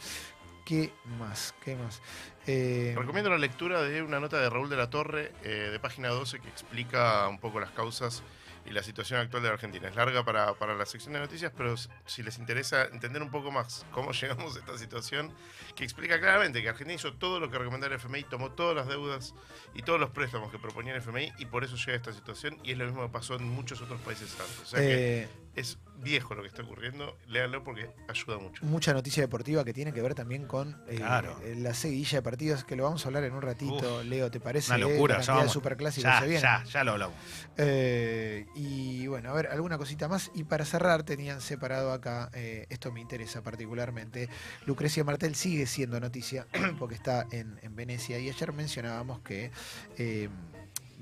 ¿Qué 0.64 0.92
más? 1.18 1.52
¿Qué 1.64 1.74
más? 1.74 2.00
Eh, 2.46 2.94
Recomiendo 2.96 3.28
la 3.30 3.38
lectura 3.38 3.82
de 3.82 4.00
una 4.00 4.20
nota 4.20 4.38
de 4.40 4.48
Raúl 4.48 4.70
de 4.70 4.76
la 4.76 4.88
Torre 4.88 5.32
eh, 5.42 5.48
de 5.72 5.80
página 5.80 6.08
12 6.10 6.38
que 6.38 6.48
explica 6.48 7.26
un 7.26 7.40
poco 7.40 7.58
las 7.58 7.72
causas 7.72 8.22
y 8.64 8.70
la 8.70 8.82
situación 8.82 9.20
actual 9.20 9.42
de 9.42 9.48
la 9.48 9.54
Argentina. 9.54 9.88
Es 9.88 9.96
larga 9.96 10.24
para, 10.24 10.54
para 10.54 10.74
la 10.74 10.86
sección 10.86 11.14
de 11.14 11.20
noticias, 11.20 11.52
pero 11.56 11.74
si 12.06 12.22
les 12.22 12.38
interesa 12.38 12.84
entender 12.84 13.22
un 13.22 13.30
poco 13.30 13.50
más 13.50 13.84
cómo 13.90 14.12
llegamos 14.20 14.56
a 14.56 14.60
esta 14.60 14.78
situación, 14.78 15.32
que 15.74 15.84
explica 15.84 16.20
claramente 16.20 16.62
que 16.62 16.68
Argentina 16.68 16.94
hizo 16.94 17.14
todo 17.14 17.40
lo 17.40 17.50
que 17.50 17.58
recomendaba 17.58 17.94
el 17.94 18.00
FMI, 18.00 18.24
tomó 18.24 18.52
todas 18.52 18.76
las 18.76 18.86
deudas 18.86 19.34
y 19.74 19.82
todos 19.82 19.98
los 19.98 20.10
préstamos 20.10 20.50
que 20.50 20.58
proponía 20.58 20.94
el 20.94 20.98
FMI 20.98 21.32
y 21.38 21.46
por 21.46 21.64
eso 21.64 21.76
llega 21.76 21.92
a 21.92 21.96
esta 21.96 22.12
situación 22.12 22.58
y 22.62 22.72
es 22.72 22.78
lo 22.78 22.86
mismo 22.86 23.02
que 23.02 23.12
pasó 23.12 23.34
en 23.34 23.48
muchos 23.48 23.80
otros 23.80 24.00
países 24.00 24.32
antes. 24.38 24.60
O 24.60 24.66
sea 24.66 24.80
que 24.80 25.22
eh, 25.22 25.28
es 25.54 25.78
viejo 26.02 26.34
lo 26.34 26.42
que 26.42 26.48
está 26.48 26.62
ocurriendo, 26.62 27.16
léanlo 27.28 27.62
porque 27.62 27.88
ayuda 28.08 28.38
mucho. 28.38 28.64
mucha 28.64 28.92
noticia 28.92 29.22
deportiva 29.22 29.64
que 29.64 29.72
tiene 29.72 29.92
que 29.92 30.02
ver 30.02 30.14
también 30.16 30.46
con 30.46 30.82
eh, 30.88 30.96
Claro. 30.96 31.38
la 31.56 31.74
seguidilla 31.74 32.18
de 32.18 32.22
partidos, 32.22 32.64
que 32.64 32.74
lo 32.74 32.82
vamos 32.84 33.04
a 33.04 33.08
hablar 33.08 33.22
en 33.24 33.34
un 33.34 33.42
ratito, 33.42 34.02
Leo, 34.02 34.28
¿te 34.30 34.40
parece? 34.40 34.72
Una 34.74 34.84
Eh, 34.84 34.90
locura. 34.90 35.18
la 35.18 35.22
Ya, 35.22 35.48
superclásicos 35.48 36.10
ya, 36.10 36.20
se 36.20 36.40
ya, 36.40 36.64
ya 36.64 36.82
lo 36.84 36.92
hablamos. 36.92 37.14
Eh, 37.56 38.46
y 38.56 39.06
bueno, 39.06 39.30
a 39.30 39.34
ver, 39.34 39.46
alguna 39.48 39.78
cosita 39.78 40.08
más. 40.08 40.30
Y 40.34 40.42
para 40.44 40.64
cerrar, 40.64 41.04
tenían 41.04 41.40
separado 41.40 41.92
acá, 41.92 42.30
eh, 42.34 42.66
esto 42.68 42.90
me 42.90 43.00
interesa 43.00 43.42
particularmente, 43.42 44.28
Lucrecia 44.66 45.04
Martel 45.04 45.34
sigue 45.36 45.66
siendo 45.66 46.00
noticia 46.00 46.46
porque 46.80 46.96
está 46.96 47.26
en, 47.30 47.60
en 47.62 47.76
Venecia 47.76 48.18
y 48.18 48.28
ayer 48.28 48.52
mencionábamos 48.52 49.20
que 49.20 49.52
eh, 49.98 50.28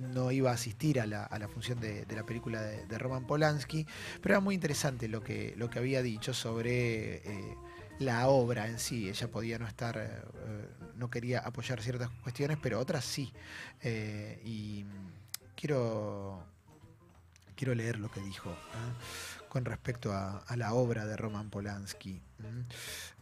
no 0.01 0.31
iba 0.31 0.51
a 0.51 0.55
asistir 0.55 1.01
a 1.01 1.07
la, 1.07 1.25
a 1.25 1.39
la 1.39 1.49
función 1.49 1.81
de, 1.81 2.05
de 2.05 2.17
la 2.17 2.25
película 2.25 2.63
de, 2.63 2.99
Roman 2.99 3.27
Polanski, 3.27 3.87
pero 4.21 4.35
era 4.35 4.41
muy 4.41 4.55
interesante 4.55 5.09
lo 5.09 5.23
que, 5.23 5.55
lo 5.57 5.71
que 5.71 5.79
había 5.79 6.03
dicho 6.03 6.35
sobre 6.35 7.17
eh, 7.17 7.57
la 7.99 8.29
obra 8.29 8.67
en 8.67 8.79
sí. 8.79 9.09
Ella 9.09 9.29
podía 9.29 9.59
no 9.59 9.67
estar, 9.67 9.97
eh, 9.97 10.09
eh, 10.09 10.69
no 10.97 11.11
quería 11.11 11.41
apoyar 11.41 11.81
ciertas 11.83 12.11
cuestiones, 12.23 12.59
pero 12.61 12.81
otras 12.81 13.05
sí. 13.05 13.33
Y 14.45 14.85
quiero, 15.57 16.45
quiero 17.57 17.75
leer 17.75 17.99
lo 17.99 18.11
que 18.11 18.21
dijo 18.21 18.55
con 19.49 19.65
respecto 19.65 20.13
a, 20.13 20.39
a 20.39 20.57
la 20.57 20.75
obra 20.75 21.07
de 21.07 21.17
Roman 21.17 21.51
Polanski. 21.51 22.21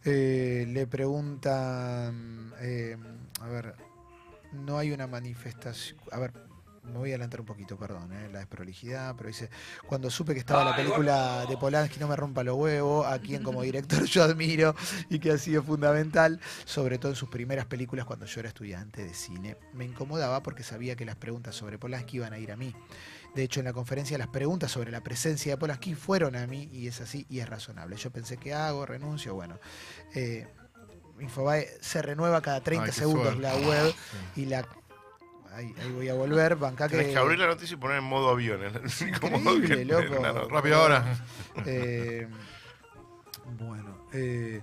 le 0.05 0.87
preguntan, 0.87 2.53
eh, 2.59 2.97
a 3.41 3.47
ver, 3.47 3.75
no 4.51 4.77
hay 4.77 4.91
una 4.91 5.07
manifestación, 5.07 5.99
a 6.11 6.19
ver, 6.19 6.33
me 6.89 6.97
voy 6.99 7.11
a 7.11 7.13
adelantar 7.15 7.39
un 7.39 7.45
poquito, 7.45 7.77
perdón, 7.77 8.11
eh, 8.13 8.29
la 8.31 8.39
desprolijidad, 8.39 9.15
pero 9.15 9.27
dice, 9.27 9.49
cuando 9.87 10.09
supe 10.09 10.33
que 10.33 10.39
estaba 10.39 10.63
la 10.63 10.75
película 10.75 11.45
de 11.47 11.57
Polanski, 11.57 11.99
no 11.99 12.07
me 12.07 12.15
rompa 12.15 12.43
los 12.43 12.55
huevos, 12.57 13.05
a 13.07 13.19
quien 13.19 13.43
como 13.43 13.61
director 13.61 14.03
yo 14.05 14.23
admiro 14.23 14.75
y 15.09 15.19
que 15.19 15.31
ha 15.31 15.37
sido 15.37 15.63
fundamental, 15.63 16.39
sobre 16.65 16.97
todo 16.97 17.11
en 17.11 17.15
sus 17.15 17.29
primeras 17.29 17.65
películas 17.65 18.05
cuando 18.05 18.25
yo 18.25 18.39
era 18.39 18.49
estudiante 18.49 19.03
de 19.05 19.13
cine. 19.13 19.57
Me 19.73 19.85
incomodaba 19.85 20.43
porque 20.43 20.63
sabía 20.63 20.95
que 20.95 21.05
las 21.05 21.15
preguntas 21.15 21.55
sobre 21.55 21.77
Polanski 21.77 22.17
iban 22.17 22.33
a 22.33 22.39
ir 22.39 22.51
a 22.51 22.55
mí. 22.55 22.75
De 23.35 23.43
hecho, 23.43 23.59
en 23.59 23.65
la 23.67 23.73
conferencia 23.73 24.17
las 24.17 24.27
preguntas 24.29 24.71
sobre 24.71 24.91
la 24.91 25.01
presencia 25.01 25.53
de 25.53 25.57
Polanski 25.57 25.93
fueron 25.93 26.35
a 26.35 26.47
mí 26.47 26.67
y 26.73 26.87
es 26.87 26.99
así 27.01 27.25
y 27.29 27.39
es 27.39 27.47
razonable. 27.47 27.95
Yo 27.95 28.09
pensé, 28.11 28.37
¿qué 28.37 28.53
hago? 28.53 28.85
¿Renuncio? 28.85 29.35
Bueno. 29.35 29.59
eh, 30.15 30.47
Infobae 31.19 31.67
se 31.81 32.01
renueva 32.01 32.41
cada 32.41 32.61
30 32.61 32.85
Ay, 32.85 32.91
qué 32.91 32.95
segundos 32.97 33.33
suerte. 33.35 33.41
la 33.41 33.55
web 33.55 33.93
Sí. 34.35 34.41
y 34.41 34.45
la... 34.45 34.65
Ahí, 35.53 35.73
ahí 35.81 35.91
voy 35.91 36.07
a 36.09 36.13
volver, 36.13 36.55
banca 36.55 36.87
que... 36.87 36.97
Que 37.11 37.17
abrir 37.17 37.39
la 37.39 37.47
noticia 37.47 37.73
y 37.73 37.77
poner 37.77 37.97
en 37.97 38.03
modo 38.05 38.29
avión. 38.29 38.61
Increíble, 39.41 39.67
que- 39.67 39.85
loco. 39.85 40.47
Rápido 40.49 40.75
ahora. 40.77 41.17
Eh, 41.65 42.27
bueno, 43.59 44.05
eh, 44.13 44.61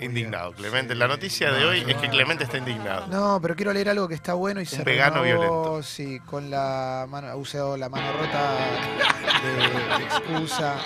Indignado, 0.00 0.52
Clemente. 0.52 0.94
La 0.94 1.06
noticia 1.08 1.52
de 1.52 1.64
hoy 1.64 1.84
es 1.86 1.96
que 1.96 2.08
Clemente 2.08 2.44
está 2.44 2.58
indignado. 2.58 3.06
no, 3.08 3.38
pero 3.40 3.54
quiero 3.56 3.72
leer 3.72 3.88
algo 3.90 4.08
que 4.08 4.14
está 4.14 4.34
bueno 4.34 4.60
y 4.60 4.66
se 4.66 4.82
vegano 4.82 5.22
renovó, 5.22 5.24
violento. 5.40 5.82
Sí, 5.82 6.20
con 6.20 6.50
la 6.50 7.06
mano, 7.08 7.28
ha 7.28 7.36
usado 7.36 7.76
la 7.76 7.88
mano 7.88 8.12
rota 8.12 8.54
de, 9.42 9.98
de 9.98 10.04
excusa. 10.04 10.76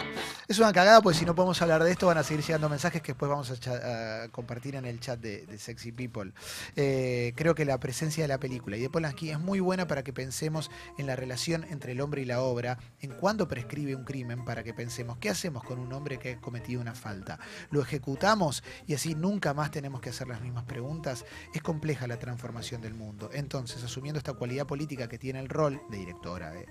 Es 0.47 0.59
una 0.59 0.73
cagada, 0.75 1.01
pues 1.01 1.17
si 1.17 1.25
no 1.25 1.35
podemos 1.35 1.61
hablar 1.63 1.83
de 1.83 1.91
esto 1.91 2.07
van 2.07 2.19
a 2.19 2.23
seguir 2.23 2.45
llegando 2.45 2.69
mensajes 2.69 3.01
que 3.01 3.13
después 3.13 3.31
vamos 3.31 3.51
a, 3.51 3.57
cha- 3.59 4.25
a 4.25 4.29
compartir 4.29 4.75
en 4.77 4.85
el 4.85 5.01
chat 5.01 5.19
de, 5.19 5.47
de 5.47 5.59
Sexy 5.59 5.91
People. 5.91 6.33
Eh, 6.77 7.33
creo 7.35 7.55
que 7.55 7.65
la 7.65 7.81
presencia 7.81 8.25
de 8.25 8.29
la 8.29 8.39
película 8.39 8.77
y 8.77 8.81
de 8.83 8.91
Polanski 8.91 9.31
es 9.31 9.41
muy 9.41 9.61
buena 9.61 9.87
para 9.87 10.03
que 10.05 10.13
pensemos 10.13 10.71
en 10.99 11.07
la 11.07 11.17
relación 11.17 11.65
entre 11.71 11.93
el 11.93 12.01
hombre 12.03 12.21
y 12.21 12.25
la 12.27 12.43
obra, 12.43 12.79
en 13.01 13.13
cuándo 13.13 13.49
prescribe 13.49 13.97
un 13.97 14.05
crimen, 14.05 14.45
para 14.45 14.63
que 14.63 14.75
pensemos 14.75 15.17
qué 15.19 15.31
hacemos 15.31 15.65
con 15.65 15.79
un 15.79 15.91
hombre 15.95 16.19
que 16.19 16.33
ha 16.33 16.41
cometido 16.43 16.81
una 16.83 16.95
falta. 16.95 17.39
¿Lo 17.71 17.81
ejecutamos 17.81 18.63
y 18.87 18.95
así 18.95 19.04
nunca 19.13 19.53
más 19.53 19.71
tenemos 19.71 20.01
que 20.01 20.11
hacer 20.11 20.29
las 20.29 20.41
mismas 20.41 20.65
preguntas? 20.65 21.27
Es 21.53 21.63
compleja 21.63 22.07
la 22.07 22.19
transformación 22.19 22.81
del 22.81 22.95
mundo. 22.95 23.29
Entonces, 23.33 23.85
asumiendo 23.85 24.19
esta 24.19 24.33
cualidad 24.33 24.67
política 24.67 25.09
que 25.09 25.19
tiene 25.19 25.41
el 25.41 25.49
rol 25.51 25.83
de 25.91 25.99
directora, 25.99 26.51
de, 26.51 26.67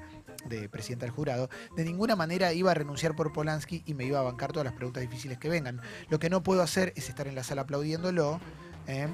de 0.49 0.69
presidenta 0.69 1.05
del 1.05 1.13
jurado, 1.13 1.49
de 1.75 1.83
ninguna 1.83 2.15
manera 2.15 2.53
iba 2.53 2.71
a 2.71 2.73
renunciar 2.73 3.15
por 3.15 3.31
Polanski 3.31 3.83
y 3.85 3.93
me 3.93 4.05
iba 4.05 4.19
a 4.19 4.23
bancar 4.23 4.51
todas 4.51 4.65
las 4.65 4.73
preguntas 4.73 5.01
difíciles 5.01 5.37
que 5.37 5.49
vengan. 5.49 5.81
Lo 6.09 6.17
que 6.17 6.29
no 6.29 6.41
puedo 6.41 6.63
hacer 6.63 6.93
es 6.95 7.09
estar 7.09 7.27
en 7.27 7.35
la 7.35 7.43
sala 7.43 7.61
aplaudiéndolo, 7.63 8.39
¿eh? 8.87 9.07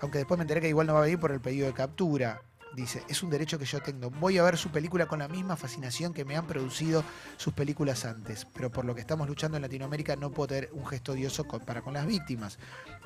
aunque 0.00 0.18
después 0.18 0.36
me 0.38 0.42
enteré 0.42 0.60
que 0.60 0.68
igual 0.68 0.86
no 0.86 0.94
va 0.94 1.00
a 1.00 1.02
venir 1.02 1.18
por 1.18 1.32
el 1.32 1.40
pedido 1.40 1.66
de 1.66 1.72
captura. 1.72 2.42
Dice, 2.78 3.02
es 3.08 3.24
un 3.24 3.30
derecho 3.30 3.58
que 3.58 3.64
yo 3.64 3.80
tengo. 3.80 4.08
Voy 4.08 4.38
a 4.38 4.44
ver 4.44 4.56
su 4.56 4.70
película 4.70 5.06
con 5.06 5.18
la 5.18 5.26
misma 5.26 5.56
fascinación 5.56 6.14
que 6.14 6.24
me 6.24 6.36
han 6.36 6.46
producido 6.46 7.02
sus 7.36 7.52
películas 7.52 8.04
antes, 8.04 8.44
pero 8.54 8.70
por 8.70 8.84
lo 8.84 8.94
que 8.94 9.00
estamos 9.00 9.26
luchando 9.26 9.56
en 9.56 9.62
Latinoamérica 9.62 10.14
no 10.14 10.30
puedo 10.30 10.46
tener 10.46 10.70
un 10.72 10.86
gesto 10.86 11.10
odioso 11.10 11.42
para 11.42 11.82
con 11.82 11.94
las 11.94 12.06
víctimas. 12.06 12.56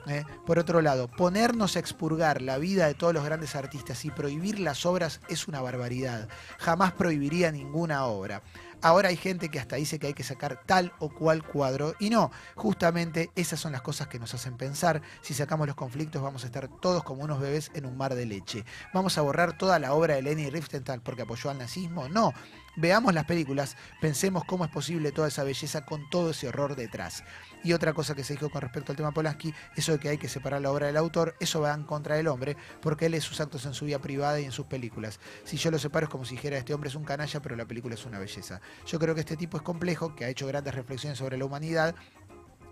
¿Eh? 0.07 0.25
Por 0.47 0.59
otro 0.59 0.83
lado, 0.83 1.09
ponernos 1.09 1.77
a 1.77 1.79
expurgar 1.79 2.43
la 2.43 2.59
vida 2.59 2.87
de 2.87 2.95
todos 2.95 3.15
los 3.15 3.25
grandes 3.25 3.55
artistas 3.55 4.05
y 4.05 4.11
prohibir 4.11 4.59
las 4.59 4.87
obras 4.87 5.21
es 5.29 5.49
una 5.49 5.61
barbaridad. 5.61 6.29
Jamás 6.59 6.93
prohibiría 6.93 7.53
ninguna 7.53 8.05
obra. 8.07 8.43
Ahora 8.85 9.11
hay 9.11 9.17
gente 9.17 9.49
que 9.49 9.61
hasta 9.61 9.77
dice 9.77 10.01
que 10.01 10.09
hay 10.09 10.15
que 10.15 10.25
sacar 10.25 10.61
tal 10.67 10.93
o 10.99 11.09
cual 11.09 11.45
cuadro 11.45 11.95
y 12.01 12.11
no, 12.11 12.33
justamente 12.57 13.31
esas 13.37 13.61
son 13.61 13.71
las 13.71 13.81
cosas 13.81 14.09
que 14.09 14.19
nos 14.19 14.35
hacen 14.35 14.57
pensar. 14.57 15.03
Si 15.21 15.35
sacamos 15.35 15.69
los 15.69 15.77
conflictos 15.77 16.21
vamos 16.21 16.43
a 16.43 16.47
estar 16.47 16.67
todos 16.81 17.05
como 17.05 17.23
unos 17.23 17.39
bebés 17.39 17.71
en 17.75 17.87
un 17.87 17.97
mar 17.97 18.17
de 18.17 18.27
leche. 18.27 18.65
¿Vamos 18.93 19.17
a 19.19 19.23
borrar 19.23 19.57
toda 19.57 19.79
la 19.79 19.95
obra 19.95 20.17
de 20.17 20.23
Leni 20.23 20.51
Riefenstahl 20.51 21.01
porque 21.01 21.23
apoyó 21.23 21.51
al 21.51 21.59
nazismo? 21.59 22.09
No. 22.09 22.33
Veamos 22.75 23.13
las 23.13 23.27
películas, 23.27 23.77
pensemos 24.01 24.45
cómo 24.47 24.65
es 24.65 24.71
posible 24.71 25.13
toda 25.13 25.29
esa 25.29 25.45
belleza 25.45 25.85
con 25.85 26.09
todo 26.09 26.31
ese 26.31 26.49
horror 26.49 26.75
detrás. 26.75 27.23
Y 27.63 27.75
otra 27.75 27.93
cosa 27.93 28.15
que 28.15 28.25
se 28.25 28.33
dijo 28.33 28.49
con 28.49 28.63
respecto 28.63 28.93
al 28.93 28.97
tema 28.97 29.13
Polanski, 29.13 29.53
eso 29.77 29.93
de 29.93 29.99
que 29.99 30.09
hay 30.09 30.17
que 30.17 30.29
separar 30.29 30.63
la 30.63 30.73
obra 30.73 30.87
del 30.87 30.97
autor, 30.97 31.37
eso 31.39 31.61
va 31.61 31.75
en 31.75 31.85
contra 31.85 32.17
del 32.17 32.29
hombre, 32.29 32.57
porque 32.81 33.07
él 33.07 33.15
es 33.15 33.25
sus 33.25 33.43
actos 33.43 33.67
en 33.67 33.75
su 33.75 33.85
vida 33.85 33.99
privada 33.99 34.41
y 34.41 34.47
en 34.47 34.53
sus 34.53 34.67
películas. 34.67 35.21
Si 35.45 35.59
yo 35.59 35.71
lo 35.71 35.79
separo 35.79 36.07
es 36.07 36.11
como 36.11 36.25
si 36.25 36.37
dijera, 36.37 36.57
este 36.57 36.73
hombre 36.73 36.89
es 36.89 36.95
un 36.95 37.05
canalla, 37.05 37.41
pero 37.43 37.57
la 37.57 37.67
película 37.67 37.95
es 37.95 38.07
una 38.07 38.19
belleza. 38.19 38.63
Yo 38.87 38.99
creo 38.99 39.15
que 39.15 39.21
este 39.21 39.37
tipo 39.37 39.59
es 39.59 39.63
complejo, 39.63 40.17
que 40.17 40.25
ha 40.25 40.29
hecho 40.29 40.47
grandes 40.47 40.75
reflexiones 40.75 41.19
sobre 41.19 41.37
la 41.37 41.45
humanidad 41.45 41.95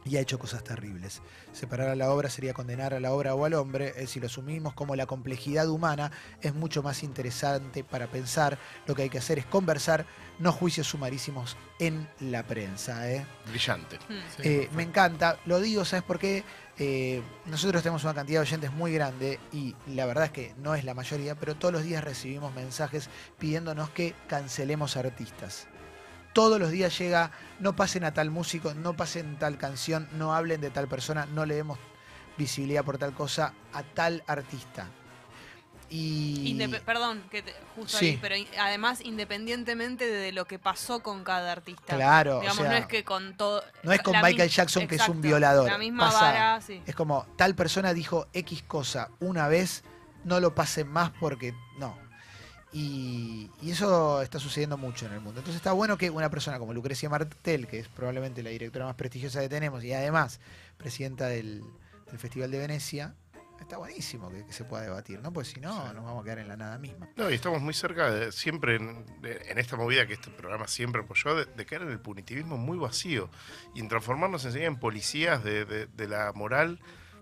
y 0.04 0.16
ha 0.16 0.20
hecho 0.20 0.38
cosas 0.38 0.64
terribles. 0.64 1.20
Separar 1.52 1.88
a 1.88 1.94
la 1.94 2.10
obra 2.10 2.30
sería 2.30 2.54
condenar 2.54 2.94
a 2.94 3.00
la 3.00 3.12
obra 3.12 3.34
o 3.34 3.44
al 3.44 3.54
hombre. 3.54 3.92
eh, 3.96 4.06
si 4.06 4.20
lo 4.20 4.26
asumimos 4.26 4.74
como 4.74 4.96
la 4.96 5.06
complejidad 5.06 5.68
humana, 5.68 6.10
es 6.40 6.54
mucho 6.54 6.82
más 6.82 7.02
interesante 7.02 7.84
para 7.84 8.06
pensar. 8.06 8.58
Lo 8.86 8.94
que 8.94 9.02
hay 9.02 9.10
que 9.10 9.18
hacer 9.18 9.38
es 9.38 9.46
conversar, 9.46 10.06
no 10.38 10.52
juicios 10.52 10.86
sumarísimos 10.86 11.56
en 11.78 12.08
la 12.20 12.42
prensa. 12.44 13.10
¿eh? 13.10 13.26
Brillante. 13.46 13.98
Hmm. 14.08 14.42
Eh, 14.42 14.68
me 14.74 14.82
encanta, 14.82 15.38
lo 15.46 15.60
digo, 15.60 15.84
¿sabes 15.84 16.04
por 16.04 16.18
qué? 16.18 16.44
Eh, 16.82 17.22
nosotros 17.44 17.82
tenemos 17.82 18.04
una 18.04 18.14
cantidad 18.14 18.40
de 18.40 18.46
oyentes 18.46 18.72
muy 18.72 18.92
grande 18.94 19.38
y 19.52 19.76
la 19.86 20.06
verdad 20.06 20.24
es 20.24 20.30
que 20.30 20.54
no 20.56 20.74
es 20.74 20.82
la 20.82 20.94
mayoría, 20.94 21.34
pero 21.34 21.54
todos 21.54 21.72
los 21.72 21.82
días 21.82 22.02
recibimos 22.02 22.54
mensajes 22.54 23.10
pidiéndonos 23.38 23.90
que 23.90 24.14
cancelemos 24.28 24.96
artistas. 24.96 25.68
Todos 26.32 26.60
los 26.60 26.70
días 26.70 26.96
llega, 26.98 27.32
no 27.58 27.74
pasen 27.74 28.04
a 28.04 28.14
tal 28.14 28.30
músico, 28.30 28.72
no 28.74 28.96
pasen 28.96 29.36
tal 29.38 29.58
canción, 29.58 30.08
no 30.12 30.34
hablen 30.34 30.60
de 30.60 30.70
tal 30.70 30.86
persona, 30.88 31.26
no 31.26 31.44
le 31.44 31.56
demos 31.56 31.78
visibilidad 32.38 32.84
por 32.84 32.98
tal 32.98 33.12
cosa 33.14 33.52
a 33.72 33.82
tal 33.82 34.22
artista. 34.26 34.88
Y 35.92 36.54
Indep- 36.56 36.82
perdón, 36.82 37.24
que 37.32 37.42
te- 37.42 37.54
justo 37.74 37.98
Sí. 37.98 38.10
ahí, 38.10 38.18
pero 38.22 38.36
además 38.60 39.00
independientemente 39.00 40.06
de 40.06 40.30
lo 40.30 40.44
que 40.44 40.60
pasó 40.60 41.00
con 41.00 41.24
cada 41.24 41.50
artista. 41.50 41.96
Claro, 41.96 42.38
o 42.38 42.40
Digamos, 42.42 42.62
sea, 42.62 42.70
no 42.70 42.76
es 42.76 42.86
que 42.86 43.02
con 43.02 43.36
todo. 43.36 43.64
no 43.82 43.92
es 43.92 44.00
con 44.00 44.14
Michael 44.22 44.48
Jackson 44.48 44.86
que 44.86 44.94
es 44.94 45.08
un 45.08 45.20
violador. 45.20 45.68
La 45.68 45.78
misma 45.78 46.04
Pasa- 46.06 46.20
vara, 46.20 46.60
sí. 46.60 46.80
Es 46.86 46.94
como 46.94 47.26
tal 47.36 47.56
persona 47.56 47.92
dijo 47.92 48.28
X 48.32 48.62
cosa 48.62 49.10
una 49.18 49.48
vez, 49.48 49.82
no 50.22 50.38
lo 50.38 50.54
pasen 50.54 50.86
más 50.86 51.10
porque 51.18 51.54
no. 51.78 51.98
Y, 52.72 53.50
y 53.62 53.70
eso 53.72 54.22
está 54.22 54.38
sucediendo 54.38 54.76
mucho 54.76 55.06
en 55.06 55.12
el 55.12 55.20
mundo. 55.20 55.40
Entonces 55.40 55.56
está 55.56 55.72
bueno 55.72 55.98
que 55.98 56.08
una 56.10 56.30
persona 56.30 56.58
como 56.58 56.72
Lucrecia 56.72 57.08
Martel, 57.08 57.66
que 57.66 57.80
es 57.80 57.88
probablemente 57.88 58.42
la 58.42 58.50
directora 58.50 58.84
más 58.86 58.94
prestigiosa 58.94 59.40
que 59.40 59.48
tenemos 59.48 59.82
y 59.82 59.92
además 59.92 60.38
presidenta 60.76 61.26
del, 61.26 61.62
del 62.06 62.18
Festival 62.18 62.50
de 62.52 62.58
Venecia, 62.58 63.14
está 63.60 63.76
buenísimo 63.76 64.30
que, 64.30 64.46
que 64.46 64.52
se 64.52 64.64
pueda 64.64 64.84
debatir, 64.84 65.20
¿no? 65.20 65.32
Pues 65.32 65.48
si 65.48 65.60
no, 65.60 65.92
nos 65.92 66.04
vamos 66.04 66.22
a 66.22 66.24
quedar 66.24 66.38
en 66.38 66.48
la 66.48 66.56
nada 66.56 66.78
misma. 66.78 67.08
No, 67.16 67.28
y 67.28 67.34
estamos 67.34 67.60
muy 67.60 67.74
cerca 67.74 68.08
de 68.10 68.30
siempre 68.32 68.76
en, 68.76 69.04
de- 69.20 69.42
en 69.50 69.58
esta 69.58 69.76
movida 69.76 70.06
que 70.06 70.14
este 70.14 70.30
programa 70.30 70.66
siempre 70.68 71.02
apoyó, 71.02 71.34
de, 71.34 71.44
de 71.46 71.66
caer 71.66 71.82
en 71.82 71.90
el 71.90 71.98
punitivismo 71.98 72.56
muy 72.56 72.78
vacío 72.78 73.28
y 73.74 73.80
en 73.80 73.88
transformarnos 73.88 74.44
enseguida 74.44 74.68
en 74.68 74.78
policías 74.78 75.42
de 75.42 75.88
la 76.08 76.32
moral 76.34 76.78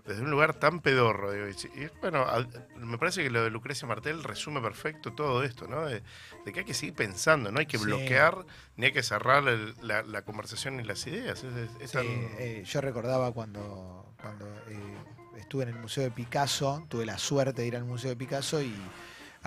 desde 0.09 0.23
un 0.23 0.31
lugar 0.31 0.55
tan 0.55 0.81
pedorro. 0.81 1.31
digo, 1.33 1.47
y 1.47 1.81
y 1.85 1.89
bueno, 2.01 2.27
me 2.79 2.99
parece 2.99 3.23
que 3.23 3.31
lo 3.31 3.45
de 3.45 3.51
Lucrecia 3.51 3.87
Martel 3.87 4.25
resume 4.25 4.61
perfecto 4.61 5.13
todo 5.13 5.45
esto, 5.45 5.69
¿no? 5.69 5.87
De, 5.87 6.03
de 6.45 6.53
que 6.53 6.61
hay 6.61 6.65
que 6.65 6.75
seguir 6.75 6.95
pensando, 6.95 7.53
no 7.53 7.61
hay 7.61 7.67
que 7.67 7.79
Sí. 7.79 7.85
bloquear 7.85 8.45
ni 8.77 8.87
hay 8.87 8.93
que 8.93 9.03
cerrar 9.03 9.47
el- 9.47 9.75
la, 9.83 10.03
la 10.03 10.23
conversación 10.23 10.77
ni 10.79 10.83
las 10.85 11.07
ideas. 11.07 11.45
Es, 11.45 11.55
es- 11.55 11.71
es 11.81 11.91
Sí, 11.91 11.97
tan- 11.97 12.07
eh, 12.07 12.65
yo 12.67 12.81
recordaba 12.81 13.31
cuando, 13.33 14.15
cuando 14.21 14.47
eh, 14.69 14.97
estuve 15.39 15.63
en 15.65 15.69
el 15.69 15.75
Museo 15.77 16.03
de 16.05 16.11
Picasso, 16.11 16.85
tuve 16.89 17.05
la 17.07 17.19
suerte 17.19 17.63
de 17.63 17.69
ir 17.69 17.77
al 17.77 17.85
Museo 17.85 18.11
de 18.11 18.17
Picasso 18.17 18.61
y 18.63 18.75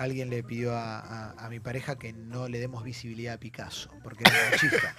alguien 0.02 0.30
le 0.30 0.42
pidió 0.42 0.74
a, 0.76 0.98
a- 1.00 1.46
a 1.46 1.48
mi 1.48 1.60
pareja 1.60 1.96
que 1.98 2.12
no 2.12 2.48
le 2.48 2.58
demos 2.60 2.84
visibilidad 2.84 3.34
a 3.34 3.38
Picasso, 3.38 3.90
porque 4.02 4.24
era 4.24 4.32
machista. 4.50 4.94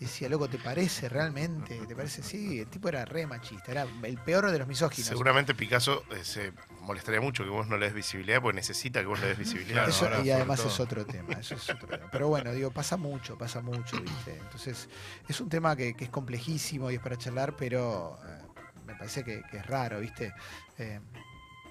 Y 0.00 0.04
decía, 0.04 0.28
loco, 0.28 0.48
¿te 0.48 0.58
parece 0.58 1.08
realmente? 1.08 1.78
¿Te 1.86 1.94
parece? 1.96 2.22
Sí, 2.22 2.60
el 2.60 2.66
tipo 2.68 2.88
era 2.88 3.04
re 3.04 3.26
machista, 3.26 3.72
era 3.72 3.86
el 4.02 4.18
peor 4.18 4.50
de 4.50 4.58
los 4.58 4.68
misóginos. 4.68 5.08
Seguramente 5.08 5.54
Picasso 5.54 6.04
eh, 6.10 6.24
se 6.24 6.52
molestaría 6.80 7.20
mucho 7.20 7.42
que 7.44 7.50
vos 7.50 7.66
no 7.66 7.76
le 7.76 7.86
des 7.86 7.94
visibilidad 7.94 8.40
porque 8.40 8.56
necesita 8.56 9.00
que 9.00 9.06
vos 9.06 9.20
le 9.20 9.28
des 9.28 9.38
visibilidad. 9.38 9.88
Eso- 9.88 10.08
y 10.24 10.30
además 10.30 10.60
es 10.64 10.80
otro 10.80 11.04
tema, 11.06 11.32
eso 11.34 11.54
es 11.54 11.68
otro 11.70 11.88
tema. 11.88 12.08
Pero 12.10 12.28
bueno, 12.28 12.52
digo, 12.52 12.70
pasa 12.70 12.96
mucho, 12.96 13.36
pasa 13.38 13.60
mucho, 13.60 14.00
¿viste? 14.00 14.36
Entonces, 14.38 14.88
es 15.28 15.40
un 15.40 15.48
tema 15.48 15.74
que, 15.76 15.94
que 15.94 16.04
es 16.04 16.10
complejísimo 16.10 16.90
y 16.90 16.94
es 16.96 17.00
para 17.00 17.16
charlar, 17.16 17.56
pero 17.56 18.18
eh, 18.24 18.42
me 18.86 18.94
parece 18.94 19.24
que, 19.24 19.42
que 19.50 19.58
es 19.58 19.66
raro, 19.66 20.00
¿viste? 20.00 20.32
Eh, 20.78 21.00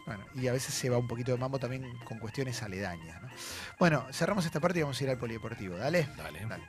Bueno, 0.06 0.24
y 0.36 0.48
a 0.48 0.52
veces 0.52 0.74
se 0.74 0.90
va 0.90 0.98
un 0.98 1.08
poquito 1.08 1.32
de 1.32 1.38
mambo 1.38 1.60
también 1.60 1.98
con 2.00 2.20
cuestiones 2.20 2.62
aledañas. 2.62 3.22
¿no? 3.22 3.30
Bueno, 3.80 4.06
cerramos 4.12 4.46
esta 4.46 4.60
parte 4.60 4.80
y 4.80 4.82
vamos 4.84 5.00
a 5.00 5.04
ir 5.04 5.10
al 5.10 5.18
polideportivo. 5.18 5.78
Dale. 5.78 6.08
Dale. 6.18 6.46
Dale. 6.46 6.64